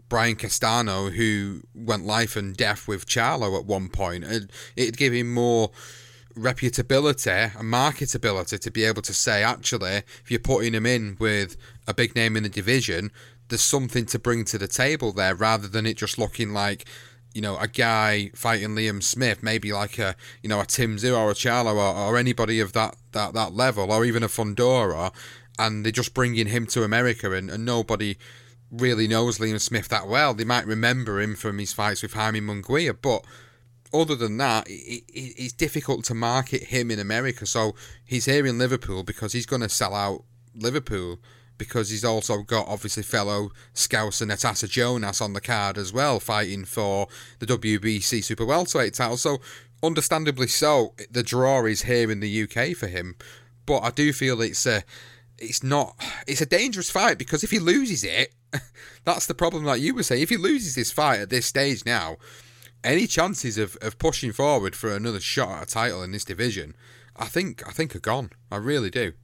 Brian 0.09 0.37
Castano, 0.37 1.11
who 1.11 1.63
went 1.75 2.07
life 2.07 2.37
and 2.37 2.57
death 2.57 2.87
with 2.87 3.07
Charlo 3.07 3.59
at 3.59 3.65
one 3.65 3.89
point. 3.89 4.25
And 4.25 4.51
it'd 4.77 4.97
give 4.97 5.13
him 5.13 5.33
more 5.33 5.71
reputability 6.37 7.59
and 7.59 7.73
marketability 7.73 8.59
to 8.59 8.71
be 8.71 8.85
able 8.85 9.03
to 9.03 9.15
say, 9.15 9.43
actually, 9.43 10.03
if 10.23 10.31
you're 10.31 10.41
putting 10.41 10.75
him 10.75 10.87
in 10.87 11.17
with 11.19 11.57
a 11.87 11.95
big 11.95 12.15
name 12.15 12.37
in 12.37 12.43
the 12.43 12.49
division, 12.49 13.11
there's 13.49 13.63
something 13.63 14.07
to 14.07 14.19
bring 14.19 14.45
to 14.45 14.59
the 14.59 14.69
table 14.69 15.13
there 15.13 15.35
rather 15.35 15.69
than 15.69 15.87
it 15.87 15.97
just 15.97 16.19
looking 16.19 16.53
like 16.53 16.87
you 17.35 17.42
know, 17.42 17.59
a 17.59 17.68
guy 17.68 18.31
fighting 18.35 18.70
Liam 18.70 19.03
Smith, 19.03 19.42
maybe 19.42 19.73
like 19.73 19.99
a, 19.99 20.14
you 20.42 20.49
know, 20.49 20.61
a 20.61 20.64
Tim 20.64 20.97
Tszyu 20.97 21.18
or 21.18 21.31
a 21.31 21.35
Charlo 21.35 21.75
or, 21.75 21.94
or 21.97 22.16
anybody 22.16 22.61
of 22.61 22.73
that, 22.73 22.97
that, 23.12 23.35
that 23.35 23.53
level, 23.53 23.92
or 23.92 24.05
even 24.05 24.23
a 24.23 24.29
Fundora, 24.29 25.12
and 25.59 25.85
they're 25.85 25.92
just 25.92 26.14
bringing 26.14 26.47
him 26.47 26.66
to 26.66 26.85
America 26.85 27.33
and, 27.33 27.51
and 27.51 27.64
nobody 27.64 28.16
really 28.70 29.07
knows 29.09 29.38
Liam 29.38 29.61
Smith 29.61 29.88
that 29.88 30.09
well. 30.09 30.33
They 30.33 30.44
might 30.44 30.66
remember 30.66 31.20
him 31.20 31.35
from 31.35 31.59
his 31.59 31.73
fights 31.73 32.03
with 32.03 32.14
Jaime 32.14 32.40
Munguia, 32.40 32.97
but 33.01 33.25
other 33.92 34.14
than 34.14 34.37
that, 34.38 34.68
it, 34.68 35.05
it, 35.09 35.35
it's 35.37 35.53
difficult 35.53 36.05
to 36.07 36.14
market 36.14 36.64
him 36.64 36.90
in 36.90 36.99
America. 36.99 37.47
So 37.47 37.75
he's 38.05 38.25
here 38.25 38.47
in 38.47 38.59
Liverpool 38.59 39.03
because 39.03 39.33
he's 39.33 39.47
going 39.47 39.62
to 39.62 39.68
sell 39.68 39.94
out 39.94 40.25
Liverpool 40.55 41.18
because 41.59 41.90
he's 41.90 42.05
also 42.05 42.43
got 42.43 42.67
obviously 42.69 43.03
fellow 43.03 43.51
Scouser 43.75 44.27
Natasha 44.27 44.69
Jonas 44.69 45.21
on 45.21 45.33
the 45.33 45.40
card 45.40 45.79
as 45.79 45.93
well, 45.93 46.21
fighting 46.21 46.64
for 46.64 47.09
the 47.38 47.47
WBC 47.47 48.23
Super 48.23 48.45
Welterweight 48.45 48.95
title. 48.95 49.17
So, 49.17 49.38
understandably 49.83 50.49
so, 50.49 50.95
the 51.11 51.23
draw 51.23 51.64
is 51.64 51.83
here 51.83 52.11
in 52.11 52.21
the 52.21 52.43
UK 52.43 52.77
for 52.77 52.87
him. 52.87 53.17
But 53.67 53.81
I 53.81 53.90
do 53.90 54.12
feel 54.12 54.40
it's 54.43 54.67
a, 54.67 54.85
it's 55.38 55.62
not, 55.62 55.97
it's 56.27 56.40
a 56.40 56.47
dangerous 56.47 56.90
fight 56.90 57.19
because 57.19 57.45
if 57.45 57.51
he 57.51 57.59
loses 57.59 58.05
it, 58.05 58.35
that's 59.05 59.27
the 59.27 59.35
problem. 59.35 59.64
Like 59.64 59.81
you 59.81 59.95
were 59.95 60.03
saying, 60.03 60.23
if 60.23 60.31
he 60.31 60.37
loses 60.37 60.75
this 60.75 60.93
fight 60.93 61.21
at 61.21 61.31
this 61.31 61.47
stage 61.47 61.85
now, 61.87 62.17
any 62.83 63.07
chances 63.07 63.57
of, 63.57 63.77
of 63.81 63.99
pushing 63.99 64.33
forward 64.33 64.77
for 64.77 64.95
another 64.95 65.21
shot 65.21 65.51
at 65.51 65.62
a 65.62 65.67
title 65.67 66.03
in 66.03 66.12
this 66.12 66.25
division, 66.25 66.77
I 67.17 67.27
think 67.27 67.67
I 67.67 67.71
think 67.71 67.95
are 67.97 68.01
gone. 68.01 68.31
I 68.51 68.57
really 68.57 68.90
do. 68.90 69.14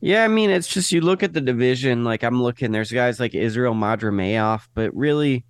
Yeah, 0.00 0.24
I 0.24 0.28
mean, 0.28 0.48
it's 0.48 0.68
just 0.68 0.92
you 0.92 1.02
look 1.02 1.22
at 1.22 1.34
the 1.34 1.42
division. 1.42 2.04
Like 2.04 2.22
I'm 2.22 2.42
looking, 2.42 2.72
there's 2.72 2.90
guys 2.92 3.20
like 3.20 3.34
Israel 3.34 3.74
Madrimov, 3.74 4.62
but 4.74 4.94
really, 4.94 5.44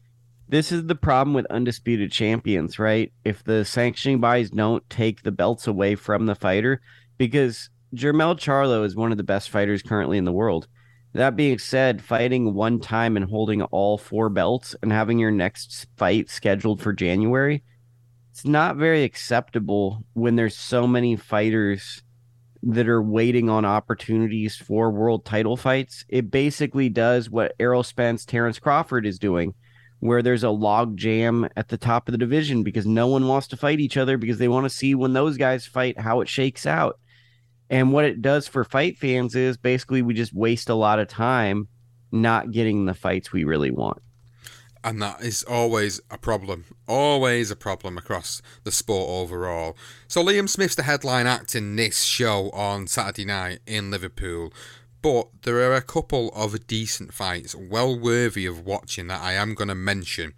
this 0.48 0.72
is 0.72 0.86
the 0.86 0.96
problem 0.96 1.34
with 1.34 1.46
undisputed 1.46 2.10
champions, 2.10 2.78
right? 2.78 3.12
If 3.24 3.44
the 3.44 3.64
sanctioning 3.64 4.20
bodies 4.20 4.50
don't 4.50 4.88
take 4.90 5.22
the 5.22 5.30
belts 5.30 5.68
away 5.68 5.94
from 5.94 6.26
the 6.26 6.34
fighter, 6.34 6.80
because 7.16 7.70
Jermell 7.94 8.36
Charlo 8.36 8.84
is 8.84 8.96
one 8.96 9.12
of 9.12 9.18
the 9.18 9.22
best 9.22 9.50
fighters 9.50 9.82
currently 9.82 10.18
in 10.18 10.24
the 10.24 10.32
world. 10.32 10.66
That 11.12 11.36
being 11.36 11.58
said, 11.58 12.02
fighting 12.02 12.54
one 12.54 12.80
time 12.80 13.16
and 13.16 13.26
holding 13.26 13.62
all 13.62 13.98
four 13.98 14.28
belts 14.28 14.74
and 14.82 14.92
having 14.92 15.18
your 15.18 15.30
next 15.30 15.86
fight 15.96 16.28
scheduled 16.28 16.80
for 16.80 16.92
January, 16.92 17.62
it's 18.30 18.44
not 18.44 18.76
very 18.76 19.04
acceptable 19.04 20.04
when 20.14 20.34
there's 20.34 20.56
so 20.56 20.86
many 20.86 21.14
fighters 21.16 22.02
that 22.62 22.88
are 22.88 23.02
waiting 23.02 23.48
on 23.48 23.64
opportunities 23.64 24.56
for 24.56 24.90
world 24.90 25.24
title 25.24 25.56
fights. 25.56 26.04
It 26.08 26.30
basically 26.30 26.88
does 26.88 27.30
what 27.30 27.54
Errol 27.58 27.82
Spence, 27.82 28.24
Terrence 28.24 28.58
Crawford 28.58 29.06
is 29.06 29.18
doing, 29.18 29.54
where 30.00 30.22
there's 30.22 30.44
a 30.44 30.50
log 30.50 30.96
jam 30.96 31.48
at 31.56 31.68
the 31.68 31.78
top 31.78 32.06
of 32.06 32.12
the 32.12 32.18
division 32.18 32.62
because 32.62 32.86
no 32.86 33.06
one 33.06 33.28
wants 33.28 33.46
to 33.48 33.56
fight 33.56 33.80
each 33.80 33.96
other 33.96 34.18
because 34.18 34.38
they 34.38 34.48
want 34.48 34.64
to 34.64 34.70
see 34.70 34.94
when 34.94 35.14
those 35.14 35.36
guys 35.36 35.66
fight 35.66 35.98
how 35.98 36.20
it 36.20 36.28
shakes 36.28 36.66
out. 36.66 36.98
And 37.70 37.92
what 37.92 38.04
it 38.04 38.20
does 38.20 38.48
for 38.48 38.64
fight 38.64 38.98
fans 38.98 39.34
is 39.34 39.56
basically 39.56 40.02
we 40.02 40.12
just 40.12 40.34
waste 40.34 40.68
a 40.68 40.74
lot 40.74 40.98
of 40.98 41.08
time 41.08 41.68
not 42.12 42.50
getting 42.50 42.84
the 42.84 42.94
fights 42.94 43.32
we 43.32 43.44
really 43.44 43.70
want 43.70 44.02
and 44.82 45.00
that 45.02 45.22
is 45.22 45.42
always 45.42 46.00
a 46.10 46.18
problem. 46.18 46.64
Always 46.88 47.50
a 47.50 47.56
problem 47.56 47.98
across 47.98 48.40
the 48.64 48.72
sport 48.72 49.08
overall. 49.08 49.76
So 50.08 50.24
Liam 50.24 50.48
Smith's 50.48 50.74
the 50.74 50.84
headline 50.84 51.26
act 51.26 51.54
in 51.54 51.76
this 51.76 52.02
show 52.02 52.50
on 52.50 52.86
Saturday 52.86 53.24
night 53.24 53.60
in 53.66 53.90
Liverpool. 53.90 54.52
But 55.02 55.28
there 55.42 55.58
are 55.70 55.74
a 55.74 55.82
couple 55.82 56.30
of 56.34 56.66
decent 56.66 57.14
fights, 57.14 57.54
well 57.54 57.98
worthy 57.98 58.44
of 58.44 58.66
watching, 58.66 59.06
that 59.06 59.22
I 59.22 59.32
am 59.32 59.54
going 59.54 59.68
to 59.68 59.74
mention 59.74 60.34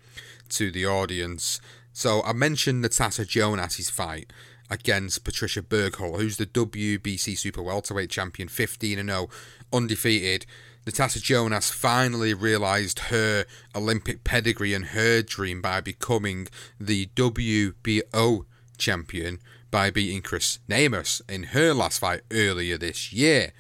to 0.51 0.71
the 0.71 0.87
audience 0.87 1.61
So 1.93 2.23
I 2.23 2.33
mentioned 2.33 2.81
Natasha 2.81 3.25
Jonas' 3.25 3.91
fight 3.91 4.33
against 4.71 5.25
Patricia 5.25 5.63
Berghult, 5.63 6.19
who's 6.19 6.39
the 6.39 6.47
WBC 6.47 7.37
Super 7.37 7.63
Welterweight 7.63 8.11
Champion, 8.11 8.49
15 8.49 9.07
0, 9.07 9.29
undefeated. 9.73 10.47
Natasha 10.85 11.21
Jonas 11.21 11.71
finally 11.71 12.35
realised 12.35 12.99
her 13.11 13.45
Olympic 13.75 14.25
pedigree 14.25 14.75
and 14.75 14.87
her 14.87 15.23
dream 15.23 15.63
by 15.63 15.81
becoming 15.81 16.49
the 16.81 17.07
WBO 17.15 18.47
champion 18.79 19.39
by 19.71 19.91
beating 19.91 20.23
Chris 20.23 20.59
Namus 20.69 21.23
in 21.29 21.45
her 21.45 21.73
last 21.73 22.01
fight 22.01 22.23
earlier 22.31 22.77
this 22.77 23.13
year. 23.13 23.53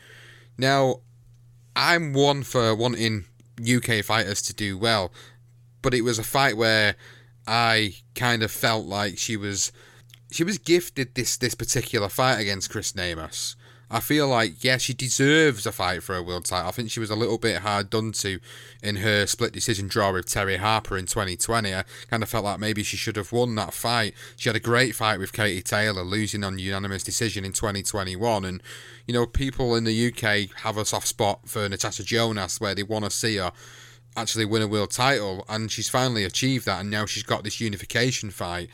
Now, 0.59 1.01
I'm 1.75 2.13
one 2.13 2.43
for 2.43 2.75
wanting 2.75 3.25
UK 3.61 4.05
fighters 4.05 4.43
to 4.43 4.55
do 4.55 4.77
well, 4.77 5.13
but 5.81 5.95
it 5.95 6.03
was 6.03 6.19
a 6.19 6.25
fight 6.25 6.57
where 6.57 6.97
I 7.47 7.95
kind 8.15 8.43
of 8.43 8.51
felt 8.51 8.87
like 8.87 9.19
she 9.19 9.37
was 9.37 9.73
she 10.31 10.45
was 10.45 10.59
gifted 10.59 11.15
this 11.15 11.37
this 11.37 11.55
particular 11.55 12.09
fight 12.09 12.41
against 12.41 12.71
Chris 12.71 12.93
Namus. 12.93 13.55
I 13.95 14.01
feel 14.01 14.27
like 14.27 14.65
yeah, 14.65 14.79
she 14.79 14.95
deserves 14.95 15.67
a 15.67 15.73
fight 15.73 16.03
for 16.03 16.17
a 16.17 16.23
world 16.23 16.47
title. 16.47 16.67
I 16.67 16.71
think 16.71 16.91
she 16.91 16.99
was 16.99 17.11
a 17.11 17.15
little 17.15 17.37
bit 17.37 17.59
hard 17.59 17.91
done 17.91 18.13
to 18.13 18.41
in 18.83 18.97
her 18.97 19.27
split 19.27 19.53
decision 19.53 19.87
draw 19.87 20.11
with 20.13 20.25
Terry 20.25 20.57
Harper 20.57 20.97
in 20.97 21.05
2020. 21.05 21.75
I 21.75 21.85
kind 22.09 22.23
of 22.23 22.31
felt 22.31 22.45
like 22.45 22.59
maybe 22.59 22.83
she 22.83 22.97
should 22.97 23.17
have 23.17 23.33
won 23.33 23.55
that 23.57 23.75
fight. 23.75 24.15
She 24.37 24.49
had 24.49 24.57
a 24.57 24.61
great 24.61 24.95
fight 24.95 25.19
with 25.19 25.35
Katie 25.35 25.61
Taylor, 25.61 26.03
losing 26.03 26.43
on 26.43 26.59
unanimous 26.59 27.03
decision 27.03 27.45
in 27.45 27.53
2021. 27.53 28.47
And 28.47 28.63
you 29.07 29.13
know, 29.13 29.27
people 29.27 29.77
in 29.77 29.85
the 29.85 30.09
UK 30.09 30.57
have 30.63 30.79
a 30.79 30.87
soft 30.87 31.07
spot 31.07 31.41
for 31.45 31.69
Natasha 31.69 32.03
Jonas, 32.03 32.63
where 32.63 32.75
they 32.75 32.83
want 32.83 33.05
to 33.05 33.11
see 33.11 33.37
her 33.37 33.53
actually 34.17 34.47
win 34.47 34.63
a 34.63 34.67
world 34.67 34.91
title, 34.91 35.45
and 35.51 35.71
she's 35.71 35.91
finally 35.91 36.25
achieved 36.25 36.65
that. 36.65 36.81
And 36.81 36.91
now 36.91 37.05
she's 37.05 37.25
got 37.25 37.45
this 37.45 37.61
unification 37.61 38.31
fight. 38.31 38.71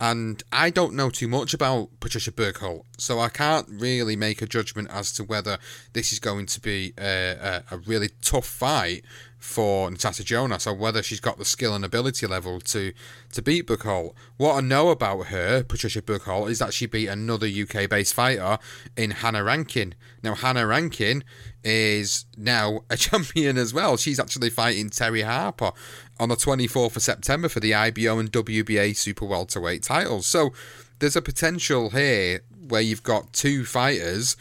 And 0.00 0.42
I 0.52 0.70
don't 0.70 0.94
know 0.94 1.10
too 1.10 1.26
much 1.26 1.54
about 1.54 1.88
Patricia 1.98 2.30
Berghult, 2.30 2.84
so 2.98 3.18
I 3.18 3.28
can't 3.28 3.66
really 3.68 4.14
make 4.14 4.40
a 4.40 4.46
judgment 4.46 4.88
as 4.92 5.12
to 5.14 5.24
whether 5.24 5.58
this 5.92 6.12
is 6.12 6.20
going 6.20 6.46
to 6.46 6.60
be 6.60 6.92
a, 6.98 7.62
a, 7.70 7.74
a 7.74 7.78
really 7.78 8.10
tough 8.22 8.46
fight 8.46 9.04
for 9.38 9.90
Natasha 9.90 10.24
Jonas 10.24 10.66
or 10.66 10.74
whether 10.74 11.02
she's 11.02 11.20
got 11.20 11.38
the 11.38 11.44
skill 11.44 11.74
and 11.74 11.84
ability 11.84 12.26
level 12.26 12.60
to 12.60 12.92
to 13.32 13.42
beat 13.42 13.66
Berghult. 13.66 14.14
What 14.36 14.56
I 14.56 14.60
know 14.60 14.90
about 14.90 15.26
her, 15.26 15.62
Patricia 15.62 16.02
Berghult, 16.02 16.50
is 16.50 16.58
that 16.58 16.74
she 16.74 16.86
beat 16.86 17.08
another 17.08 17.46
UK 17.46 17.88
based 17.88 18.14
fighter 18.14 18.58
in 18.96 19.12
Hannah 19.12 19.44
Rankin. 19.44 19.94
Now 20.22 20.34
Hannah 20.34 20.66
Rankin 20.66 21.22
is 21.62 22.26
now 22.36 22.80
a 22.90 22.96
champion 22.98 23.56
as 23.56 23.72
well. 23.72 23.96
She's 23.96 24.18
actually 24.18 24.50
fighting 24.50 24.90
Terry 24.90 25.22
Harper 25.22 25.72
on 26.18 26.28
the 26.28 26.36
24th 26.36 26.96
of 26.96 27.02
September 27.02 27.48
for 27.48 27.60
the 27.60 27.74
IBO 27.74 28.18
and 28.18 28.32
WBA 28.32 28.96
super 28.96 29.24
welterweight 29.24 29.82
titles. 29.82 30.26
So 30.26 30.52
there's 30.98 31.16
a 31.16 31.22
potential 31.22 31.90
here 31.90 32.40
where 32.68 32.80
you've 32.80 33.04
got 33.04 33.32
two 33.32 33.64
fighters 33.64 34.36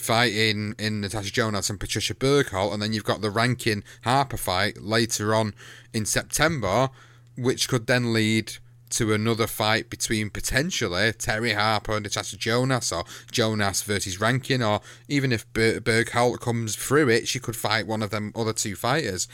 fighting 0.00 0.74
in 0.78 1.00
Natasha 1.00 1.30
Jonas 1.30 1.70
and 1.70 1.78
Patricia 1.78 2.14
Berghult, 2.14 2.72
and 2.72 2.82
then 2.82 2.92
you've 2.92 3.04
got 3.04 3.20
the 3.20 3.30
Rankin 3.30 3.84
Harper 4.02 4.38
fight 4.38 4.82
later 4.82 5.34
on 5.34 5.54
in 5.92 6.06
September, 6.06 6.88
which 7.36 7.68
could 7.68 7.86
then 7.86 8.12
lead 8.12 8.54
to 8.90 9.12
another 9.12 9.46
fight 9.46 9.88
between 9.88 10.30
potentially 10.30 11.12
Terry 11.12 11.52
Harper 11.52 11.92
and 11.92 12.02
Natasha 12.02 12.36
Jonas, 12.36 12.90
or 12.90 13.04
Jonas 13.30 13.82
versus 13.82 14.20
Rankin, 14.20 14.62
or 14.62 14.80
even 15.08 15.32
if 15.32 15.50
Ber- 15.52 16.04
comes 16.04 16.76
through 16.76 17.08
it, 17.10 17.28
she 17.28 17.38
could 17.38 17.56
fight 17.56 17.86
one 17.86 18.02
of 18.02 18.10
them 18.10 18.32
other 18.34 18.52
two 18.52 18.74
fighters. 18.74 19.28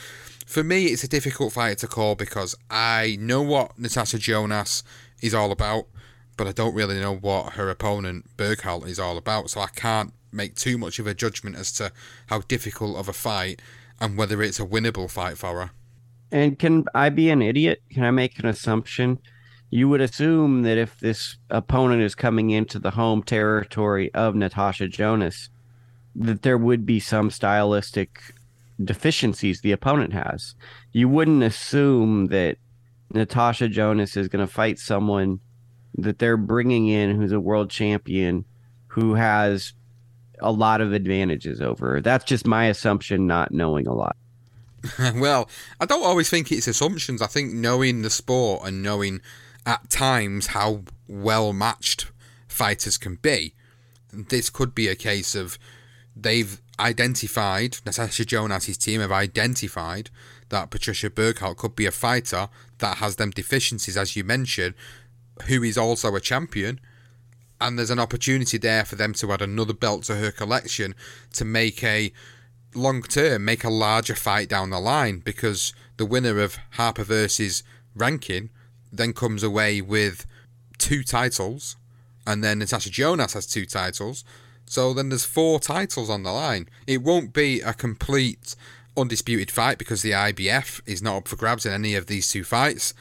For 0.44 0.62
me, 0.62 0.86
it's 0.86 1.04
a 1.04 1.08
difficult 1.08 1.52
fight 1.52 1.78
to 1.78 1.86
call 1.86 2.16
because 2.16 2.54
I 2.70 3.16
know 3.20 3.40
what 3.40 3.78
Natasha 3.78 4.18
Jonas 4.18 4.82
is 5.22 5.32
all 5.32 5.52
about, 5.52 5.86
but 6.36 6.46
I 6.46 6.52
don't 6.52 6.74
really 6.74 7.00
know 7.00 7.14
what 7.14 7.54
her 7.54 7.70
opponent 7.70 8.36
Berghult 8.36 8.86
is 8.86 8.98
all 8.98 9.16
about, 9.16 9.50
so 9.50 9.60
I 9.60 9.68
can't 9.68 10.12
make 10.32 10.54
too 10.54 10.76
much 10.78 10.98
of 10.98 11.06
a 11.06 11.14
judgment 11.14 11.56
as 11.56 11.72
to 11.72 11.92
how 12.26 12.40
difficult 12.40 12.96
of 12.96 13.08
a 13.08 13.12
fight 13.12 13.60
and 14.00 14.16
whether 14.16 14.42
it's 14.42 14.60
a 14.60 14.66
winnable 14.66 15.10
fight 15.10 15.38
for 15.38 15.60
her. 15.60 15.70
And 16.30 16.58
can 16.58 16.84
I 16.94 17.08
be 17.08 17.30
an 17.30 17.40
idiot? 17.40 17.82
Can 17.90 18.04
I 18.04 18.10
make 18.10 18.38
an 18.38 18.46
assumption? 18.46 19.18
You 19.70 19.88
would 19.88 20.00
assume 20.00 20.62
that 20.62 20.78
if 20.78 20.98
this 21.00 21.36
opponent 21.50 22.02
is 22.02 22.14
coming 22.14 22.50
into 22.50 22.78
the 22.78 22.90
home 22.90 23.22
territory 23.22 24.12
of 24.12 24.34
Natasha 24.34 24.88
Jonas, 24.88 25.48
that 26.14 26.42
there 26.42 26.58
would 26.58 26.84
be 26.84 27.00
some 27.00 27.30
stylistic 27.30 28.20
deficiencies 28.82 29.60
the 29.60 29.72
opponent 29.72 30.12
has. 30.12 30.54
You 30.92 31.08
wouldn't 31.08 31.42
assume 31.42 32.26
that 32.26 32.58
Natasha 33.12 33.68
Jonas 33.68 34.16
is 34.16 34.28
going 34.28 34.46
to 34.46 34.52
fight 34.52 34.78
someone 34.78 35.40
that 35.96 36.18
they're 36.18 36.36
bringing 36.36 36.88
in 36.88 37.16
who's 37.16 37.32
a 37.32 37.40
world 37.40 37.70
champion 37.70 38.44
who 38.88 39.14
has 39.14 39.72
a 40.40 40.52
lot 40.52 40.80
of 40.80 40.92
advantages 40.92 41.60
over 41.60 41.92
her. 41.92 42.00
That's 42.00 42.24
just 42.24 42.46
my 42.46 42.66
assumption, 42.66 43.26
not 43.26 43.52
knowing 43.52 43.86
a 43.86 43.94
lot. 43.94 44.16
well, 45.14 45.48
I 45.80 45.86
don't 45.86 46.04
always 46.04 46.28
think 46.28 46.52
it's 46.52 46.68
assumptions. 46.68 47.22
I 47.22 47.26
think 47.26 47.52
knowing 47.52 48.02
the 48.02 48.10
sport 48.10 48.66
and 48.66 48.82
knowing 48.82 49.20
at 49.64 49.88
times 49.90 50.48
how 50.48 50.82
well 51.08 51.52
matched 51.52 52.10
fighters 52.46 52.98
can 52.98 53.16
be, 53.16 53.54
this 54.12 54.50
could 54.50 54.74
be 54.74 54.88
a 54.88 54.94
case 54.94 55.34
of 55.34 55.58
they've 56.14 56.60
identified, 56.78 57.78
Natasha 57.84 58.24
Jonas' 58.24 58.76
team 58.76 59.00
have 59.00 59.12
identified 59.12 60.10
that 60.48 60.70
Patricia 60.70 61.10
Berghult 61.10 61.56
could 61.56 61.74
be 61.74 61.86
a 61.86 61.90
fighter 61.90 62.48
that 62.78 62.98
has 62.98 63.16
them 63.16 63.30
deficiencies, 63.30 63.96
as 63.96 64.14
you 64.14 64.22
mentioned, 64.22 64.74
who 65.44 65.62
is 65.62 65.78
also 65.78 66.14
a 66.14 66.20
champion. 66.20 66.80
And 67.60 67.78
there's 67.78 67.90
an 67.90 67.98
opportunity 67.98 68.58
there 68.58 68.84
for 68.84 68.96
them 68.96 69.14
to 69.14 69.32
add 69.32 69.40
another 69.40 69.72
belt 69.72 70.04
to 70.04 70.16
her 70.16 70.30
collection 70.30 70.94
to 71.34 71.44
make 71.44 71.82
a 71.82 72.12
long 72.74 73.02
term, 73.02 73.44
make 73.44 73.64
a 73.64 73.70
larger 73.70 74.14
fight 74.14 74.48
down 74.48 74.70
the 74.70 74.78
line 74.78 75.20
because 75.20 75.72
the 75.96 76.06
winner 76.06 76.38
of 76.40 76.58
Harper 76.72 77.04
versus 77.04 77.62
Rankin 77.94 78.50
then 78.92 79.12
comes 79.12 79.42
away 79.42 79.80
with 79.80 80.26
two 80.78 81.02
titles, 81.02 81.76
and 82.26 82.44
then 82.44 82.58
Natasha 82.58 82.90
Jonas 82.90 83.32
has 83.32 83.46
two 83.46 83.66
titles. 83.66 84.24
So 84.66 84.92
then 84.92 85.08
there's 85.08 85.24
four 85.24 85.60
titles 85.60 86.10
on 86.10 86.22
the 86.22 86.32
line. 86.32 86.68
It 86.86 87.02
won't 87.02 87.32
be 87.32 87.60
a 87.60 87.72
complete 87.72 88.56
undisputed 88.96 89.50
fight 89.50 89.78
because 89.78 90.02
the 90.02 90.10
IBF 90.10 90.80
is 90.86 91.02
not 91.02 91.16
up 91.16 91.28
for 91.28 91.36
grabs 91.36 91.66
in 91.66 91.72
any 91.72 91.94
of 91.94 92.06
these 92.06 92.30
two 92.30 92.44
fights. 92.44 92.92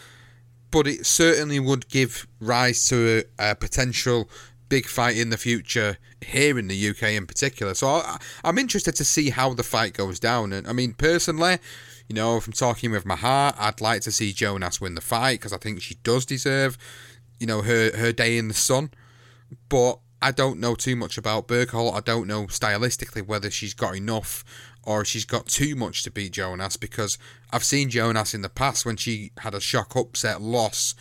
But 0.75 0.88
it 0.88 1.05
certainly 1.05 1.57
would 1.57 1.88
give 1.88 2.27
rise 2.41 2.85
to 2.89 3.23
a, 3.39 3.51
a 3.51 3.55
potential 3.55 4.29
big 4.67 4.88
fight 4.88 5.15
in 5.15 5.29
the 5.29 5.38
future 5.38 5.97
here 6.19 6.59
in 6.59 6.67
the 6.67 6.89
UK 6.89 7.03
in 7.11 7.25
particular. 7.25 7.73
So 7.73 7.88
I, 7.88 8.17
I'm 8.43 8.57
interested 8.57 8.93
to 8.95 9.05
see 9.05 9.29
how 9.29 9.53
the 9.53 9.63
fight 9.63 9.93
goes 9.93 10.19
down. 10.19 10.51
And 10.51 10.67
I 10.67 10.73
mean, 10.73 10.91
personally, 10.91 11.59
you 12.09 12.15
know, 12.15 12.35
if 12.35 12.45
I'm 12.45 12.51
talking 12.51 12.91
with 12.91 13.05
my 13.05 13.15
heart, 13.15 13.55
I'd 13.57 13.79
like 13.79 14.01
to 14.01 14.11
see 14.11 14.33
Jonas 14.33 14.81
win 14.81 14.95
the 14.95 15.01
fight 15.01 15.39
because 15.39 15.53
I 15.53 15.59
think 15.59 15.81
she 15.81 15.95
does 16.03 16.25
deserve, 16.25 16.77
you 17.39 17.47
know, 17.47 17.61
her 17.61 17.95
her 17.95 18.11
day 18.11 18.38
in 18.38 18.49
the 18.49 18.53
sun. 18.53 18.89
But 19.69 19.99
I 20.21 20.31
don't 20.31 20.59
know 20.59 20.75
too 20.75 20.97
much 20.97 21.17
about 21.17 21.47
Berghult. 21.47 21.95
I 21.95 22.01
don't 22.01 22.27
know 22.27 22.47
stylistically 22.47 23.25
whether 23.25 23.49
she's 23.49 23.73
got 23.73 23.95
enough 23.95 24.43
or 24.86 25.04
she's 25.04 25.26
got 25.26 25.48
too 25.48 25.76
much 25.76 26.04
to 26.04 26.12
beat 26.12 26.34
Jonas 26.34 26.78
because 26.78 27.17
I've 27.52 27.63
seen 27.63 27.89
Jonas 27.89 28.34
in 28.34 28.41
the 28.41 28.50
past 28.50 28.86
when 28.86 28.98
she 28.98 29.32
had 29.39 29.54
a 29.54 29.60
shock 29.60 29.95
upset 29.95 30.41
loss 30.41 30.95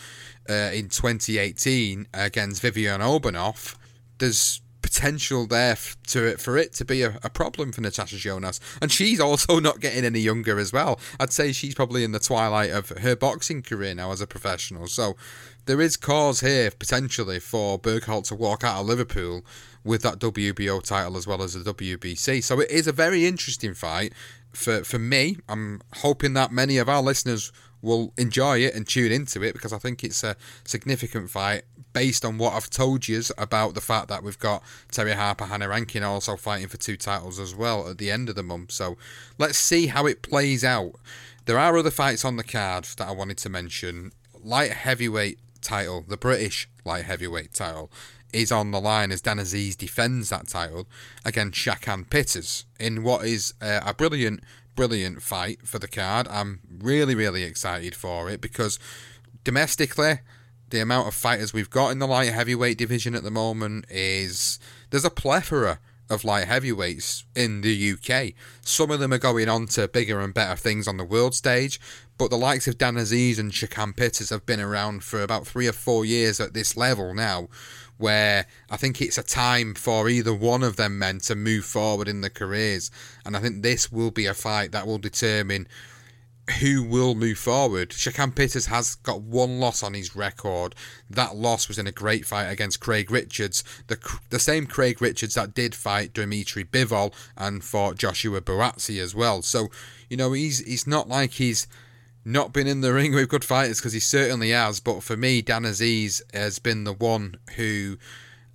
uh, 0.48 0.70
in 0.72 0.88
2018 0.88 2.08
against 2.14 2.62
Vivian 2.62 3.00
Obenauf. 3.00 3.76
There's 4.18 4.60
potential 4.84 5.46
there 5.46 5.76
to 6.06 6.26
it 6.26 6.38
for 6.38 6.58
it 6.58 6.74
to 6.74 6.84
be 6.84 7.02
a, 7.02 7.18
a, 7.22 7.30
problem 7.30 7.72
for 7.72 7.80
Natasha 7.80 8.16
Jonas, 8.16 8.60
and 8.82 8.92
she's 8.92 9.18
also 9.18 9.58
not 9.68 9.80
getting 9.80 10.04
any 10.04 10.20
younger 10.20 10.58
as 10.58 10.72
well. 10.72 11.00
I'd 11.18 11.32
say 11.32 11.52
she's 11.52 11.74
probably 11.74 12.04
in 12.04 12.12
the 12.12 12.18
twilight 12.18 12.70
of 12.70 12.90
her 12.90 13.16
boxing 13.16 13.62
career 13.62 13.94
now 13.94 14.12
as 14.12 14.20
a 14.20 14.26
professional. 14.26 14.86
So 14.86 15.16
there 15.64 15.80
is 15.80 15.96
cause 15.96 16.40
here 16.40 16.70
potentially 16.70 17.40
for 17.40 17.78
Berghult 17.78 18.28
to 18.28 18.34
walk 18.34 18.62
out 18.62 18.82
of 18.82 18.86
Liverpool 18.86 19.42
with 19.84 20.02
that 20.02 20.18
WBO 20.18 20.82
title 20.82 21.16
as 21.16 21.26
well 21.26 21.42
as 21.42 21.52
the 21.54 21.74
WBC. 21.74 22.42
So 22.42 22.60
it 22.60 22.70
is 22.70 22.86
a 22.86 22.92
very 22.92 23.26
interesting 23.26 23.74
fight 23.74 24.12
for 24.52 24.82
for 24.84 24.98
me. 24.98 25.36
I'm 25.48 25.82
hoping 25.96 26.32
that 26.34 26.52
many 26.52 26.78
of 26.78 26.88
our 26.88 27.02
listeners 27.02 27.52
will 27.84 28.14
enjoy 28.16 28.58
it 28.60 28.74
and 28.74 28.88
tune 28.88 29.12
into 29.12 29.42
it 29.42 29.52
because 29.52 29.72
I 29.72 29.78
think 29.78 30.02
it's 30.02 30.24
a 30.24 30.36
significant 30.64 31.30
fight 31.30 31.64
based 31.92 32.24
on 32.24 32.38
what 32.38 32.54
I've 32.54 32.70
told 32.70 33.06
you 33.06 33.22
about 33.36 33.74
the 33.74 33.80
fact 33.82 34.08
that 34.08 34.22
we've 34.22 34.38
got 34.38 34.62
Terry 34.90 35.12
Harper, 35.12 35.44
Hannah 35.44 35.68
Rankin 35.68 36.02
also 36.02 36.36
fighting 36.36 36.68
for 36.68 36.78
two 36.78 36.96
titles 36.96 37.38
as 37.38 37.54
well 37.54 37.88
at 37.88 37.98
the 37.98 38.10
end 38.10 38.30
of 38.30 38.36
the 38.36 38.42
month. 38.42 38.72
So 38.72 38.96
let's 39.38 39.58
see 39.58 39.88
how 39.88 40.06
it 40.06 40.22
plays 40.22 40.64
out. 40.64 40.94
There 41.44 41.58
are 41.58 41.76
other 41.76 41.90
fights 41.90 42.24
on 42.24 42.36
the 42.36 42.42
card 42.42 42.84
that 42.96 43.06
I 43.06 43.12
wanted 43.12 43.36
to 43.38 43.50
mention. 43.50 44.12
Light 44.42 44.72
heavyweight 44.72 45.38
title, 45.60 46.04
the 46.08 46.16
British 46.16 46.68
light 46.84 47.04
heavyweight 47.04 47.52
title, 47.52 47.90
is 48.34 48.52
on 48.52 48.70
the 48.70 48.80
line 48.80 49.12
as 49.12 49.20
Dan 49.20 49.38
Azeez 49.38 49.76
defends 49.76 50.28
that 50.30 50.48
title 50.48 50.86
against 51.24 51.58
Shakan 51.58 52.10
Pitters 52.10 52.66
in 52.78 53.02
what 53.02 53.24
is 53.24 53.54
uh, 53.62 53.80
a 53.86 53.94
brilliant, 53.94 54.40
brilliant 54.74 55.22
fight 55.22 55.66
for 55.66 55.78
the 55.78 55.88
card. 55.88 56.26
I'm 56.28 56.60
really, 56.68 57.14
really 57.14 57.44
excited 57.44 57.94
for 57.94 58.28
it 58.28 58.40
because 58.40 58.78
domestically, 59.44 60.20
the 60.70 60.80
amount 60.80 61.06
of 61.06 61.14
fighters 61.14 61.52
we've 61.52 61.70
got 61.70 61.90
in 61.90 62.00
the 62.00 62.06
light 62.06 62.32
heavyweight 62.32 62.78
division 62.78 63.14
at 63.14 63.22
the 63.22 63.30
moment 63.30 63.86
is 63.88 64.58
there's 64.90 65.04
a 65.04 65.10
plethora 65.10 65.78
of 66.10 66.24
light 66.24 66.46
heavyweights 66.46 67.24
in 67.34 67.62
the 67.62 67.92
UK. 67.92 68.34
Some 68.62 68.90
of 68.90 69.00
them 69.00 69.12
are 69.12 69.18
going 69.18 69.48
on 69.48 69.66
to 69.68 69.88
bigger 69.88 70.20
and 70.20 70.34
better 70.34 70.56
things 70.56 70.86
on 70.86 70.96
the 70.96 71.04
world 71.04 71.34
stage, 71.34 71.80
but 72.18 72.30
the 72.30 72.36
likes 72.36 72.68
of 72.68 72.78
Dan 72.78 72.94
Azeez 72.94 73.38
and 73.38 73.52
Shakan 73.52 73.96
Pitters 73.96 74.30
have 74.30 74.46
been 74.46 74.60
around 74.60 75.02
for 75.02 75.22
about 75.22 75.46
three 75.46 75.66
or 75.66 75.72
four 75.72 76.04
years 76.04 76.40
at 76.40 76.54
this 76.54 76.76
level 76.76 77.14
now, 77.14 77.48
where 77.96 78.46
I 78.70 78.76
think 78.76 79.00
it's 79.00 79.18
a 79.18 79.22
time 79.22 79.74
for 79.74 80.08
either 80.08 80.34
one 80.34 80.62
of 80.62 80.76
them 80.76 80.98
men 80.98 81.20
to 81.20 81.34
move 81.34 81.64
forward 81.64 82.08
in 82.08 82.20
their 82.20 82.30
careers. 82.30 82.90
And 83.24 83.36
I 83.36 83.40
think 83.40 83.62
this 83.62 83.90
will 83.90 84.10
be 84.10 84.26
a 84.26 84.34
fight 84.34 84.72
that 84.72 84.86
will 84.86 84.98
determine 84.98 85.68
who 86.60 86.82
will 86.82 87.14
move 87.14 87.38
forward. 87.38 87.90
Shakan 87.90 88.34
Pitters 88.34 88.66
has 88.66 88.96
got 88.96 89.22
one 89.22 89.60
loss 89.60 89.82
on 89.82 89.94
his 89.94 90.14
record. 90.14 90.74
That 91.08 91.36
loss 91.36 91.68
was 91.68 91.78
in 91.78 91.86
a 91.86 91.92
great 91.92 92.26
fight 92.26 92.46
against 92.46 92.80
Craig 92.80 93.10
Richards, 93.10 93.64
the 93.86 93.98
the 94.30 94.38
same 94.38 94.66
Craig 94.66 95.00
Richards 95.00 95.34
that 95.34 95.54
did 95.54 95.74
fight 95.74 96.12
Dimitri 96.12 96.64
Bivol 96.64 97.14
and 97.36 97.64
fought 97.64 97.96
Joshua 97.96 98.42
Buatsi 98.42 99.00
as 99.00 99.14
well. 99.14 99.40
So, 99.40 99.68
you 100.10 100.16
know, 100.16 100.32
he's 100.32 100.58
he's 100.58 100.86
not 100.86 101.08
like 101.08 101.32
he's 101.32 101.66
not 102.26 102.52
been 102.52 102.66
in 102.66 102.82
the 102.82 102.92
ring 102.92 103.14
with 103.14 103.28
good 103.28 103.44
fighters 103.44 103.80
because 103.80 103.92
he 103.94 104.00
certainly 104.00 104.50
has. 104.50 104.80
But 104.80 105.02
for 105.02 105.16
me, 105.16 105.40
Dan 105.40 105.62
Azeez 105.62 106.20
has 106.34 106.58
been 106.58 106.84
the 106.84 106.92
one 106.92 107.36
who 107.56 107.96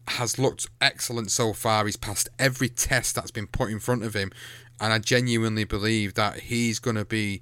has 0.10 0.38
looked 0.38 0.67
excellent 0.80 1.32
so 1.32 1.54
far. 1.54 1.86
He's 1.86 1.95
passed 1.95 2.30
every 2.38 2.69
test 2.69 3.15
that's 3.15 3.32
been 3.32 3.47
put 3.47 3.71
in 3.71 3.80
front 3.80 4.04
of 4.04 4.15
him, 4.15 4.32
and 4.80 4.93
I 4.93 4.99
genuinely 4.99 5.63
believe 5.63 6.13
that 6.13 6.41
he's 6.41 6.78
going 6.78 6.95
to 6.95 7.06
be 7.06 7.41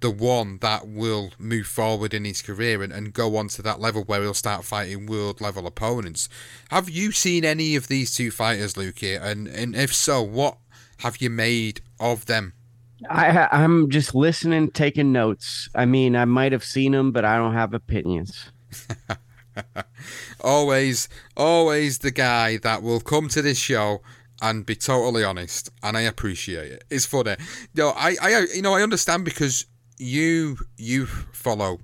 the 0.00 0.10
one 0.10 0.58
that 0.58 0.86
will 0.86 1.32
move 1.38 1.66
forward 1.66 2.14
in 2.14 2.24
his 2.24 2.42
career 2.42 2.82
and, 2.82 2.92
and 2.92 3.12
go 3.12 3.36
on 3.36 3.48
to 3.48 3.62
that 3.62 3.80
level 3.80 4.04
where 4.04 4.22
he'll 4.22 4.34
start 4.34 4.64
fighting 4.64 5.06
world 5.06 5.40
level 5.40 5.66
opponents. 5.66 6.28
Have 6.70 6.88
you 6.88 7.12
seen 7.12 7.44
any 7.44 7.74
of 7.76 7.88
these 7.88 8.14
two 8.14 8.30
fighters, 8.30 8.76
Luke? 8.76 9.02
And 9.02 9.48
and 9.48 9.74
if 9.74 9.94
so, 9.94 10.22
what 10.22 10.58
have 10.98 11.18
you 11.18 11.30
made 11.30 11.80
of 11.98 12.26
them? 12.26 12.54
I 13.08 13.48
I'm 13.50 13.90
just 13.90 14.14
listening, 14.14 14.70
taking 14.70 15.12
notes. 15.12 15.68
I 15.74 15.84
mean, 15.84 16.16
I 16.16 16.24
might 16.24 16.52
have 16.52 16.64
seen 16.64 16.92
them, 16.92 17.12
but 17.12 17.24
I 17.24 17.36
don't 17.36 17.54
have 17.54 17.74
opinions. 17.74 18.50
always, 20.40 21.08
always 21.36 21.98
the 21.98 22.10
guy 22.10 22.56
that 22.58 22.82
will 22.82 23.00
come 23.00 23.28
to 23.28 23.42
this 23.42 23.58
show 23.58 24.02
and 24.40 24.64
be 24.64 24.76
totally 24.76 25.24
honest, 25.24 25.70
and 25.82 25.96
I 25.96 26.02
appreciate 26.02 26.70
it. 26.70 26.84
It's 26.90 27.06
funny. 27.06 27.36
Know, 27.74 27.92
I, 27.96 28.16
I, 28.22 28.46
you 28.54 28.62
know, 28.62 28.74
I 28.74 28.82
understand 28.82 29.24
because 29.24 29.66
you 29.98 30.58
you 30.76 31.06
follow 31.06 31.80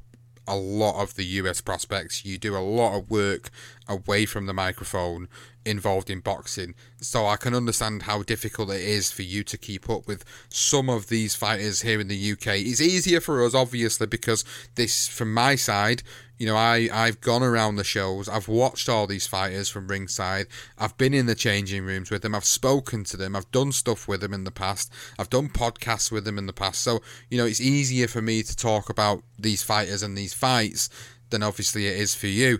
a 0.46 0.56
lot 0.56 1.02
of 1.02 1.14
the 1.14 1.24
US 1.24 1.60
prospects. 1.60 2.24
You 2.24 2.38
do 2.38 2.56
a 2.56 2.58
lot 2.58 2.98
of 2.98 3.10
work 3.10 3.50
away 3.88 4.26
from 4.26 4.46
the 4.46 4.54
microphone 4.54 5.28
involved 5.64 6.10
in 6.10 6.20
boxing. 6.20 6.74
So 7.00 7.26
I 7.26 7.36
can 7.36 7.54
understand 7.54 8.02
how 8.02 8.22
difficult 8.22 8.70
it 8.70 8.80
is 8.80 9.10
for 9.10 9.22
you 9.22 9.42
to 9.44 9.58
keep 9.58 9.88
up 9.88 10.06
with 10.06 10.24
some 10.48 10.88
of 10.90 11.08
these 11.08 11.34
fighters 11.34 11.82
here 11.82 12.00
in 12.00 12.08
the 12.08 12.32
UK. 12.32 12.58
It's 12.58 12.80
easier 12.80 13.20
for 13.20 13.44
us, 13.44 13.54
obviously, 13.54 14.06
because 14.06 14.44
this, 14.74 15.08
from 15.08 15.32
my 15.32 15.54
side, 15.54 16.02
you 16.38 16.46
know, 16.46 16.56
I, 16.56 16.88
I've 16.92 17.20
gone 17.20 17.42
around 17.42 17.76
the 17.76 17.84
shows, 17.84 18.28
I've 18.28 18.48
watched 18.48 18.88
all 18.88 19.06
these 19.06 19.26
fighters 19.26 19.68
from 19.68 19.86
ringside, 19.86 20.46
I've 20.76 20.96
been 20.98 21.14
in 21.14 21.26
the 21.26 21.34
changing 21.34 21.84
rooms 21.84 22.10
with 22.10 22.22
them, 22.22 22.34
I've 22.34 22.44
spoken 22.44 23.04
to 23.04 23.16
them, 23.16 23.36
I've 23.36 23.50
done 23.52 23.70
stuff 23.70 24.08
with 24.08 24.20
them 24.20 24.34
in 24.34 24.44
the 24.44 24.50
past, 24.50 24.92
I've 25.18 25.30
done 25.30 25.48
podcasts 25.48 26.10
with 26.10 26.24
them 26.24 26.36
in 26.36 26.46
the 26.46 26.52
past. 26.52 26.82
So, 26.82 27.02
you 27.30 27.38
know, 27.38 27.46
it's 27.46 27.60
easier 27.60 28.08
for 28.08 28.20
me 28.20 28.42
to 28.42 28.56
talk 28.56 28.90
about 28.90 29.22
these 29.38 29.62
fighters 29.62 30.02
and 30.02 30.18
these 30.18 30.34
fights 30.34 30.88
than 31.30 31.42
obviously 31.42 31.86
it 31.86 31.98
is 31.98 32.14
for 32.14 32.26
you. 32.26 32.58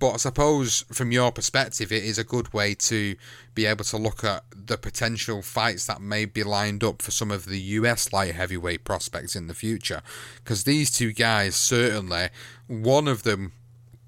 But 0.00 0.12
I 0.12 0.16
suppose 0.16 0.86
from 0.90 1.12
your 1.12 1.30
perspective, 1.30 1.92
it 1.92 2.02
is 2.02 2.18
a 2.18 2.24
good 2.24 2.52
way 2.54 2.74
to 2.74 3.16
be 3.54 3.66
able 3.66 3.84
to 3.84 3.98
look 3.98 4.24
at 4.24 4.44
the 4.50 4.78
potential 4.78 5.42
fights 5.42 5.84
that 5.86 6.00
may 6.00 6.24
be 6.24 6.42
lined 6.42 6.82
up 6.82 7.02
for 7.02 7.10
some 7.10 7.30
of 7.30 7.44
the 7.44 7.60
US 7.60 8.10
light 8.10 8.34
heavyweight 8.34 8.82
prospects 8.82 9.36
in 9.36 9.46
the 9.46 9.54
future. 9.54 10.00
Because 10.36 10.64
these 10.64 10.90
two 10.90 11.12
guys, 11.12 11.54
certainly, 11.54 12.30
one 12.66 13.06
of 13.06 13.24
them 13.24 13.52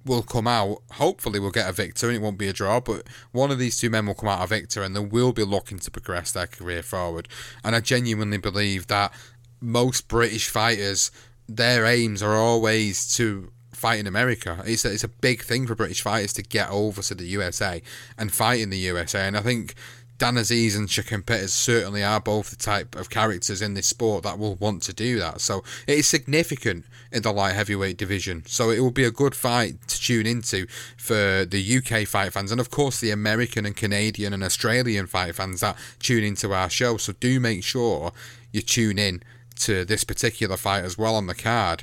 will 0.06 0.22
come 0.22 0.46
out. 0.46 0.78
Hopefully, 0.92 1.38
we'll 1.38 1.50
get 1.50 1.68
a 1.68 1.74
victor 1.74 2.08
and 2.08 2.16
it 2.16 2.22
won't 2.22 2.38
be 2.38 2.48
a 2.48 2.54
draw. 2.54 2.80
But 2.80 3.06
one 3.32 3.50
of 3.50 3.58
these 3.58 3.78
two 3.78 3.90
men 3.90 4.06
will 4.06 4.14
come 4.14 4.30
out 4.30 4.42
a 4.42 4.46
victor 4.46 4.82
and 4.82 4.96
they 4.96 5.00
will 5.00 5.34
be 5.34 5.44
looking 5.44 5.78
to 5.78 5.90
progress 5.90 6.32
their 6.32 6.46
career 6.46 6.82
forward. 6.82 7.28
And 7.62 7.76
I 7.76 7.80
genuinely 7.80 8.38
believe 8.38 8.86
that 8.86 9.12
most 9.60 10.08
British 10.08 10.48
fighters, 10.48 11.10
their 11.46 11.84
aims 11.84 12.22
are 12.22 12.34
always 12.34 13.14
to 13.16 13.52
fight 13.82 13.98
in 13.98 14.06
America. 14.06 14.62
It's 14.64 14.84
a, 14.84 14.92
it's 14.92 15.02
a 15.02 15.08
big 15.08 15.42
thing 15.42 15.66
for 15.66 15.74
British 15.74 16.02
fighters 16.02 16.32
to 16.34 16.42
get 16.42 16.70
over 16.70 17.02
to 17.02 17.14
the 17.16 17.26
USA 17.26 17.82
and 18.16 18.32
fight 18.32 18.60
in 18.60 18.70
the 18.70 18.78
USA. 18.78 19.26
And 19.26 19.36
I 19.36 19.40
think 19.40 19.74
Dan 20.18 20.36
Azeez 20.36 20.76
and 20.76 20.86
Shakan 20.86 21.26
Pitters 21.26 21.52
certainly 21.52 22.04
are 22.04 22.20
both 22.20 22.50
the 22.50 22.56
type 22.56 22.94
of 22.94 23.10
characters 23.10 23.60
in 23.60 23.74
this 23.74 23.88
sport 23.88 24.22
that 24.22 24.38
will 24.38 24.54
want 24.54 24.82
to 24.82 24.92
do 24.92 25.18
that. 25.18 25.40
So 25.40 25.64
it 25.88 25.98
is 25.98 26.06
significant 26.06 26.84
in 27.10 27.22
the 27.22 27.32
light 27.32 27.56
heavyweight 27.56 27.96
division. 27.96 28.44
So 28.46 28.70
it 28.70 28.78
will 28.78 28.92
be 28.92 29.02
a 29.02 29.10
good 29.10 29.34
fight 29.34 29.88
to 29.88 30.00
tune 30.00 30.26
into 30.26 30.68
for 30.96 31.44
the 31.44 31.76
UK 31.78 32.06
fight 32.06 32.32
fans 32.32 32.52
and 32.52 32.60
of 32.60 32.70
course 32.70 33.00
the 33.00 33.10
American 33.10 33.66
and 33.66 33.74
Canadian 33.74 34.32
and 34.32 34.44
Australian 34.44 35.08
fight 35.08 35.34
fans 35.34 35.58
that 35.58 35.76
tune 35.98 36.22
into 36.22 36.54
our 36.54 36.70
show. 36.70 36.98
So 36.98 37.14
do 37.14 37.40
make 37.40 37.64
sure 37.64 38.12
you 38.52 38.62
tune 38.62 39.00
in 39.00 39.24
to 39.56 39.84
this 39.84 40.04
particular 40.04 40.56
fight 40.56 40.84
as 40.84 40.96
well 40.96 41.16
on 41.16 41.26
the 41.26 41.34
card. 41.34 41.82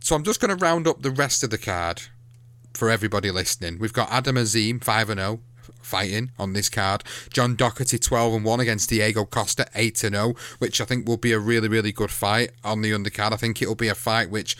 So 0.00 0.14
I'm 0.14 0.24
just 0.24 0.40
going 0.40 0.56
to 0.56 0.62
round 0.62 0.86
up 0.86 1.02
the 1.02 1.10
rest 1.10 1.42
of 1.42 1.50
the 1.50 1.58
card 1.58 2.02
for 2.74 2.90
everybody 2.90 3.30
listening. 3.30 3.78
We've 3.78 3.92
got 3.92 4.10
Adam 4.10 4.36
Azim, 4.36 4.80
5 4.80 5.08
0, 5.08 5.40
fighting 5.80 6.30
on 6.38 6.52
this 6.52 6.68
card. 6.68 7.04
John 7.30 7.56
Doherty 7.56 7.98
12 7.98 8.34
and 8.34 8.44
1 8.44 8.60
against 8.60 8.90
Diego 8.90 9.24
Costa 9.24 9.66
8 9.74 9.96
0, 9.96 10.34
which 10.58 10.80
I 10.80 10.84
think 10.84 11.06
will 11.06 11.16
be 11.16 11.32
a 11.32 11.38
really, 11.38 11.68
really 11.68 11.92
good 11.92 12.10
fight 12.10 12.50
on 12.62 12.82
the 12.82 12.92
undercard. 12.92 13.32
I 13.32 13.36
think 13.36 13.62
it'll 13.62 13.74
be 13.74 13.88
a 13.88 13.94
fight 13.94 14.30
which 14.30 14.56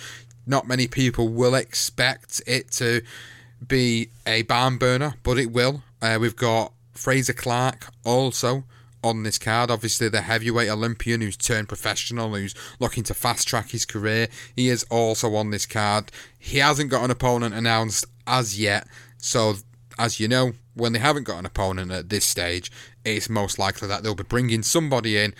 not 0.46 0.68
many 0.68 0.86
people 0.86 1.28
will 1.28 1.54
expect 1.54 2.42
it 2.46 2.70
to 2.72 3.02
be 3.66 4.10
a 4.26 4.42
barn 4.42 4.76
burner, 4.76 5.14
but 5.22 5.38
it 5.38 5.50
will. 5.50 5.82
Uh, 6.02 6.18
we've 6.20 6.36
got 6.36 6.72
Fraser 6.92 7.32
Clark 7.32 7.88
also 8.04 8.64
on 9.04 9.22
this 9.22 9.38
card. 9.38 9.70
Obviously, 9.70 10.08
the 10.08 10.22
heavyweight 10.22 10.70
Olympian 10.70 11.20
who's 11.20 11.36
turned 11.36 11.68
professional, 11.68 12.34
who's 12.34 12.54
looking 12.80 13.04
to 13.04 13.14
fast 13.14 13.46
track 13.46 13.70
his 13.70 13.84
career. 13.84 14.28
He 14.56 14.68
is 14.68 14.84
also 14.90 15.34
on 15.34 15.50
this 15.50 15.66
card. 15.66 16.10
He 16.38 16.58
hasn't 16.58 16.90
got 16.90 17.04
an 17.04 17.10
opponent 17.10 17.54
announced 17.54 18.06
as 18.26 18.58
yet. 18.58 18.88
So, 19.18 19.54
as 19.98 20.18
you 20.18 20.26
know, 20.26 20.54
when 20.74 20.92
they 20.92 20.98
haven't 20.98 21.24
got 21.24 21.38
an 21.38 21.46
opponent 21.46 21.92
at 21.92 22.08
this 22.08 22.24
stage, 22.24 22.72
it's 23.04 23.28
most 23.28 23.58
likely 23.58 23.86
that 23.88 24.02
they'll 24.02 24.14
be 24.14 24.24
bringing 24.24 24.62
somebody 24.62 25.18
in 25.18 25.34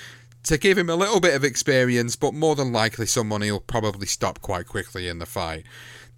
to 0.45 0.59
give 0.59 0.77
him 0.77 0.91
a 0.91 0.97
little 0.97 1.21
bit 1.21 1.35
of 1.35 1.43
experience, 1.43 2.17
but 2.17 2.35
more 2.35 2.55
than 2.55 2.71
likely, 2.71 3.07
someone 3.07 3.41
he'll 3.41 3.61
probably 3.61 4.07
stop 4.07 4.41
quite 4.43 4.67
quickly 4.67 5.09
in 5.09 5.19
the 5.19 5.27
fight 5.27 5.65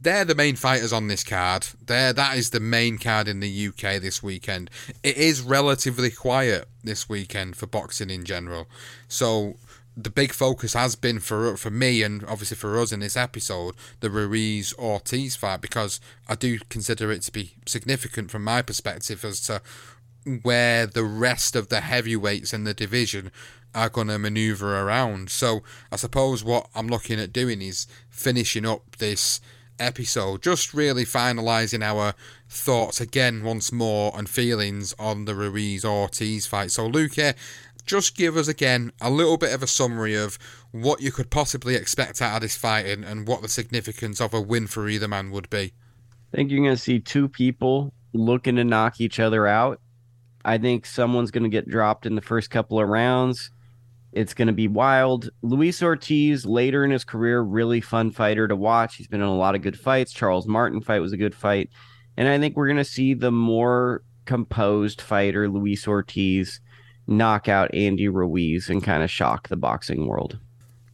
they're 0.00 0.24
the 0.24 0.34
main 0.34 0.56
fighters 0.56 0.92
on 0.92 1.08
this 1.08 1.24
card. 1.24 1.66
There, 1.84 2.12
that 2.12 2.36
is 2.36 2.50
the 2.50 2.60
main 2.60 2.98
card 2.98 3.28
in 3.28 3.40
the 3.40 3.68
UK 3.68 4.00
this 4.00 4.22
weekend. 4.22 4.70
It 5.02 5.16
is 5.16 5.42
relatively 5.42 6.10
quiet 6.10 6.68
this 6.84 7.08
weekend 7.08 7.56
for 7.56 7.66
boxing 7.66 8.10
in 8.10 8.24
general. 8.24 8.66
So 9.08 9.56
the 9.96 10.10
big 10.10 10.32
focus 10.32 10.74
has 10.74 10.94
been 10.94 11.18
for 11.18 11.56
for 11.56 11.70
me 11.70 12.02
and 12.02 12.22
obviously 12.24 12.56
for 12.56 12.78
us 12.78 12.92
in 12.92 13.00
this 13.00 13.16
episode 13.16 13.74
the 14.00 14.10
Ruiz 14.10 14.74
Ortiz 14.78 15.36
fight 15.36 15.62
because 15.62 16.00
I 16.28 16.34
do 16.34 16.58
consider 16.68 17.10
it 17.10 17.22
to 17.22 17.32
be 17.32 17.54
significant 17.64 18.30
from 18.30 18.44
my 18.44 18.60
perspective 18.60 19.24
as 19.24 19.40
to 19.46 19.62
where 20.42 20.86
the 20.86 21.04
rest 21.04 21.56
of 21.56 21.68
the 21.68 21.80
heavyweights 21.80 22.52
in 22.52 22.64
the 22.64 22.74
division 22.74 23.30
are 23.74 23.88
going 23.88 24.08
to 24.08 24.18
maneuver 24.18 24.80
around. 24.80 25.30
So 25.30 25.62
I 25.92 25.96
suppose 25.96 26.42
what 26.42 26.68
I'm 26.74 26.88
looking 26.88 27.20
at 27.20 27.32
doing 27.32 27.62
is 27.62 27.86
finishing 28.08 28.66
up 28.66 28.96
this 28.96 29.40
episode, 29.78 30.42
just 30.42 30.74
really 30.74 31.04
finalising 31.04 31.82
our 31.82 32.14
thoughts 32.48 33.00
again 33.00 33.42
once 33.42 33.72
more 33.72 34.12
and 34.16 34.28
feelings 34.28 34.94
on 34.98 35.24
the 35.24 35.34
Ruiz 35.34 35.84
Ortiz 35.84 36.46
fight. 36.46 36.70
So, 36.70 36.86
Luke, 36.86 37.18
eh, 37.18 37.32
just 37.86 38.16
give 38.16 38.36
us 38.36 38.48
again 38.48 38.92
a 39.00 39.10
little 39.10 39.36
bit 39.36 39.54
of 39.54 39.62
a 39.62 39.66
summary 39.66 40.14
of 40.14 40.38
what 40.72 41.00
you 41.00 41.12
could 41.12 41.30
possibly 41.30 41.74
expect 41.74 42.20
out 42.20 42.36
of 42.36 42.42
this 42.42 42.56
fight 42.56 42.86
and, 42.86 43.04
and 43.04 43.26
what 43.26 43.42
the 43.42 43.48
significance 43.48 44.20
of 44.20 44.34
a 44.34 44.40
win 44.40 44.66
for 44.66 44.88
either 44.88 45.08
man 45.08 45.30
would 45.30 45.48
be. 45.48 45.72
I 46.32 46.36
think 46.36 46.50
you're 46.50 46.60
going 46.60 46.76
to 46.76 46.76
see 46.76 46.98
two 46.98 47.28
people 47.28 47.92
looking 48.12 48.56
to 48.56 48.64
knock 48.64 49.00
each 49.00 49.20
other 49.20 49.46
out. 49.46 49.80
I 50.44 50.58
think 50.58 50.86
someone's 50.86 51.30
going 51.30 51.44
to 51.44 51.48
get 51.48 51.68
dropped 51.68 52.06
in 52.06 52.14
the 52.14 52.20
first 52.20 52.50
couple 52.50 52.80
of 52.80 52.88
rounds. 52.88 53.50
It's 54.16 54.32
going 54.32 54.46
to 54.46 54.54
be 54.54 54.66
wild. 54.66 55.28
Luis 55.42 55.82
Ortiz, 55.82 56.46
later 56.46 56.86
in 56.86 56.90
his 56.90 57.04
career, 57.04 57.42
really 57.42 57.82
fun 57.82 58.10
fighter 58.10 58.48
to 58.48 58.56
watch. 58.56 58.96
He's 58.96 59.08
been 59.08 59.20
in 59.20 59.26
a 59.26 59.36
lot 59.36 59.54
of 59.54 59.60
good 59.60 59.78
fights. 59.78 60.10
Charles 60.10 60.46
Martin 60.46 60.80
fight 60.80 61.00
was 61.00 61.12
a 61.12 61.18
good 61.18 61.34
fight. 61.34 61.68
And 62.16 62.26
I 62.26 62.38
think 62.38 62.56
we're 62.56 62.66
going 62.66 62.78
to 62.78 62.84
see 62.84 63.12
the 63.12 63.30
more 63.30 64.02
composed 64.24 65.02
fighter, 65.02 65.50
Luis 65.50 65.86
Ortiz, 65.86 66.62
knock 67.06 67.46
out 67.46 67.74
Andy 67.74 68.08
Ruiz 68.08 68.70
and 68.70 68.82
kind 68.82 69.02
of 69.02 69.10
shock 69.10 69.48
the 69.48 69.56
boxing 69.56 70.06
world. 70.06 70.38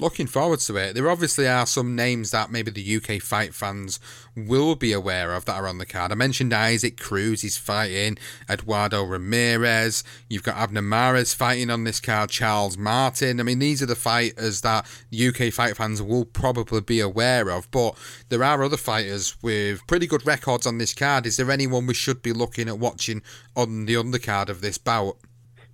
Looking 0.03 0.27
forward 0.27 0.59
to 0.61 0.77
it. 0.77 0.95
There 0.95 1.09
obviously 1.09 1.49
are 1.49 1.65
some 1.65 1.95
names 1.95 2.33
that 2.33 2.51
maybe 2.51 2.71
the 2.71 2.97
UK 2.97 3.23
fight 3.23 3.55
fans 3.55 4.01
will 4.37 4.75
be 4.75 4.93
aware 4.93 5.33
of 5.33 5.45
that 5.45 5.55
are 5.55 5.69
on 5.69 5.79
the 5.79 5.87
card. 5.87 6.13
I 6.13 6.17
mentioned 6.17 6.53
Isaac 6.53 6.99
Cruz, 6.99 7.43
he's 7.43 7.57
fighting 7.57 8.19
Eduardo 8.51 9.05
Ramirez. 9.05 10.03
You've 10.29 10.43
got 10.43 10.57
Abner 10.57 10.83
Mares 10.83 11.33
fighting 11.33 11.71
on 11.71 11.85
this 11.85 12.01
card, 12.01 12.31
Charles 12.31 12.77
Martin. 12.77 13.41
I 13.41 13.45
mean, 13.45 13.61
these 13.61 13.83
are 13.83 13.87
the 13.87 13.95
fighters 13.95 14.61
that 14.63 14.87
UK 15.13 15.53
fight 15.53 15.77
fans 15.77 16.03
will 16.03 16.25
probably 16.25 16.81
be 16.81 17.01
aware 17.01 17.49
of, 17.51 17.71
but 17.71 17.97
there 18.29 18.43
are 18.43 18.63
other 18.63 18.77
fighters 18.77 19.41
with 19.43 19.87
pretty 19.87 20.07
good 20.07 20.27
records 20.27 20.67
on 20.67 20.79
this 20.79 20.95
card. 20.95 21.27
Is 21.27 21.37
there 21.37 21.51
anyone 21.51 21.87
we 21.87 21.95
should 21.95 22.23
be 22.23 22.33
looking 22.33 22.69
at 22.69 22.79
watching 22.79 23.23
on 23.57 23.87
the 23.87 23.95
undercard 23.95 24.49
of 24.49 24.61
this 24.61 24.79
bout? 24.79 25.17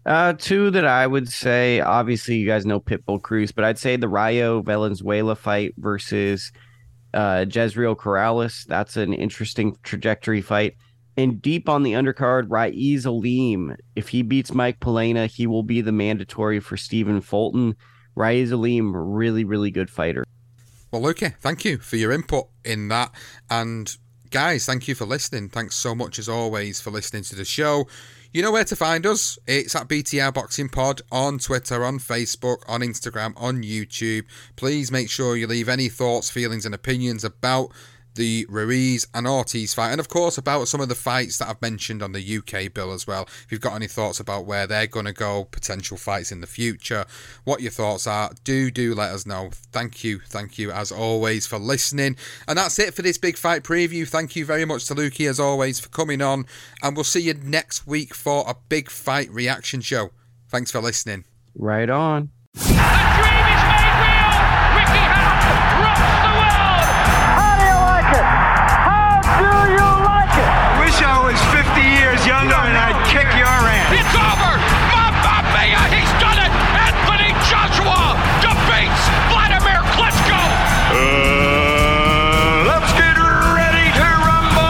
Uh, 0.09 0.33
two 0.33 0.71
that 0.71 0.87
I 0.87 1.07
would 1.07 1.29
say, 1.29 1.81
obviously, 1.81 2.37
you 2.37 2.47
guys 2.47 2.65
know 2.65 2.81
Pitbull 2.81 3.21
Cruz, 3.21 3.53
but 3.53 3.63
I'd 3.63 3.79
say 3.79 3.97
the 3.97 4.09
Rayo 4.09 4.63
Valenzuela 4.63 5.37
fight 5.37 5.75
versus 5.77 6.51
uh, 7.13 7.45
Jezreel 7.47 7.95
Corrales. 7.95 8.65
That's 8.65 8.97
an 8.97 9.13
interesting 9.13 9.77
trajectory 9.83 10.41
fight. 10.41 10.77
And 11.19 11.43
deep 11.43 11.69
on 11.69 11.83
the 11.83 11.93
undercard, 11.93 12.47
Raeese 12.49 13.05
Aleem. 13.05 13.77
If 13.97 14.09
he 14.09 14.23
beats 14.23 14.55
Mike 14.55 14.81
Plania, 14.81 15.27
he 15.27 15.47
will 15.47 15.63
be 15.63 15.83
the 15.83 15.93
mandatory 15.93 16.59
for 16.59 16.79
Stephen 16.79 17.21
Fulton. 17.21 17.77
Raeese 18.15 18.51
Aleem, 18.51 18.93
really, 18.95 19.45
really 19.45 19.71
good 19.71 19.91
fighter. 19.91 20.25
Well, 20.91 21.07
okay, 21.09 21.35
thank 21.41 21.67
you 21.67 21.77
for 21.77 21.97
your 21.97 22.13
input 22.13 22.49
in 22.65 22.89
that. 22.89 23.13
And 23.51 23.95
guys, 24.31 24.65
thank 24.65 24.89
you 24.89 24.95
for 24.95 25.05
listening. 25.05 25.51
Thanks 25.51 25.77
so 25.77 25.95
much, 25.95 26.19
as 26.19 26.31
always, 26.31 26.81
for 26.81 26.91
listening 26.91 27.25
to 27.25 27.35
the 27.35 27.45
show. 27.45 27.87
You 28.39 28.45
know 28.45 28.53
where 28.53 28.63
to 28.63 28.77
find 28.77 29.05
us. 29.05 29.37
It's 29.49 29.75
at 29.75 29.89
BTR 29.89 30.33
Boxing 30.33 30.69
Pod 30.69 31.03
on 31.11 31.41
Twitter, 31.41 31.85
on 31.85 31.99
Facebook, 31.99 32.59
on 32.69 32.83
Instagram, 32.83 33.33
on 33.37 33.65
YouTube. 33.65 34.27
Please 34.55 34.93
make 34.93 35.11
sure 35.11 35.37
you 35.37 35.49
leave 35.49 35.69
any 35.69 35.89
thoughts, 35.89 36.31
feelings, 36.31 36.65
and 36.65 36.73
opinions 36.73 37.25
about 37.25 37.73
the 38.19 38.45
Ruiz 38.49 39.07
and 39.15 39.29
Ortiz 39.29 39.73
fight, 39.75 39.93
and 39.93 40.01
of 40.01 40.09
course 40.09 40.37
about 40.37 40.67
some 40.67 40.81
of 40.81 40.89
the 40.89 40.97
fights 40.97 41.39
that 41.39 41.49
I've 41.49 41.63
mentioned 41.63 42.03
on 42.03 42.13
the 42.13 42.39
UK 42.39 42.75
bill 42.75 42.93
as 42.93 43.07
well. 43.07 43.23
If 43.23 43.47
you've 43.51 43.61
got 43.61 43.77
any 43.77 43.87
thoughts 43.87 44.19
about 44.19 44.45
where 44.45 44.67
they're 44.67 44.89
going 44.89 45.07
to 45.07 45.13
go, 45.13 45.45
potential 45.45 45.97
fights 45.97 46.33
in 46.33 46.41
the 46.41 46.49
future, 46.49 47.07
what 47.45 47.63
your 47.63 47.71
thoughts 47.71 48.09
are, 48.09 48.33
do 48.43 48.73
do 48.73 48.95
let 48.95 49.13
us 49.13 49.25
know. 49.25 49.51
Thank 49.73 50.03
you, 50.03 50.19
thank 50.19 50.59
you 50.59 50.73
as 50.73 50.91
always 50.91 51.47
for 51.47 51.59
listening, 51.59 52.17
and 52.49 52.59
that's 52.59 52.79
it 52.81 52.93
for 52.93 53.03
this 53.03 53.19
big 53.19 53.39
fight 53.39 53.63
preview. 53.63 54.07
Thank 54.07 54.35
you 54.35 54.45
very 54.45 54.65
much 54.65 54.87
to 54.87 54.97
Lukey 54.97 55.31
as 55.31 55.39
always 55.39 55.79
for 55.79 55.89
coming 55.89 56.21
on, 56.21 56.45
and 56.83 56.97
we'll 56.97 57.05
see 57.05 57.23
you 57.23 57.35
next 57.35 57.87
week 57.87 58.15
for 58.15 58.45
a 58.49 58.57
big 58.69 58.91
fight 58.91 59.31
reaction 59.31 59.81
show. 59.81 60.11
Thanks 60.49 60.73
for 60.73 60.81
listening. 60.81 61.25
Right 61.55 61.89
on. 61.89 62.31
It's 73.91 74.15
over! 74.15 74.53
Mamma 74.93 75.37
Mia! 75.55 75.83
He's 75.97 76.13
done 76.21 76.39
it! 76.45 76.53
Anthony 76.87 77.33
Joshua 77.49 78.21
defeats 78.45 79.03
Vladimir 79.33 79.81
Klitschko! 79.97 80.41
Uh, 80.93 82.69
let's 82.69 82.93
get 83.01 83.17
ready 83.57 83.89
to 83.99 84.09
rumble! 84.29 84.69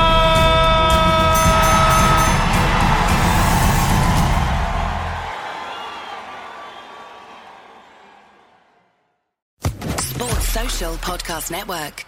Sports 9.98 10.48
Social 10.48 10.94
Podcast 10.98 11.50
Network. 11.50 12.04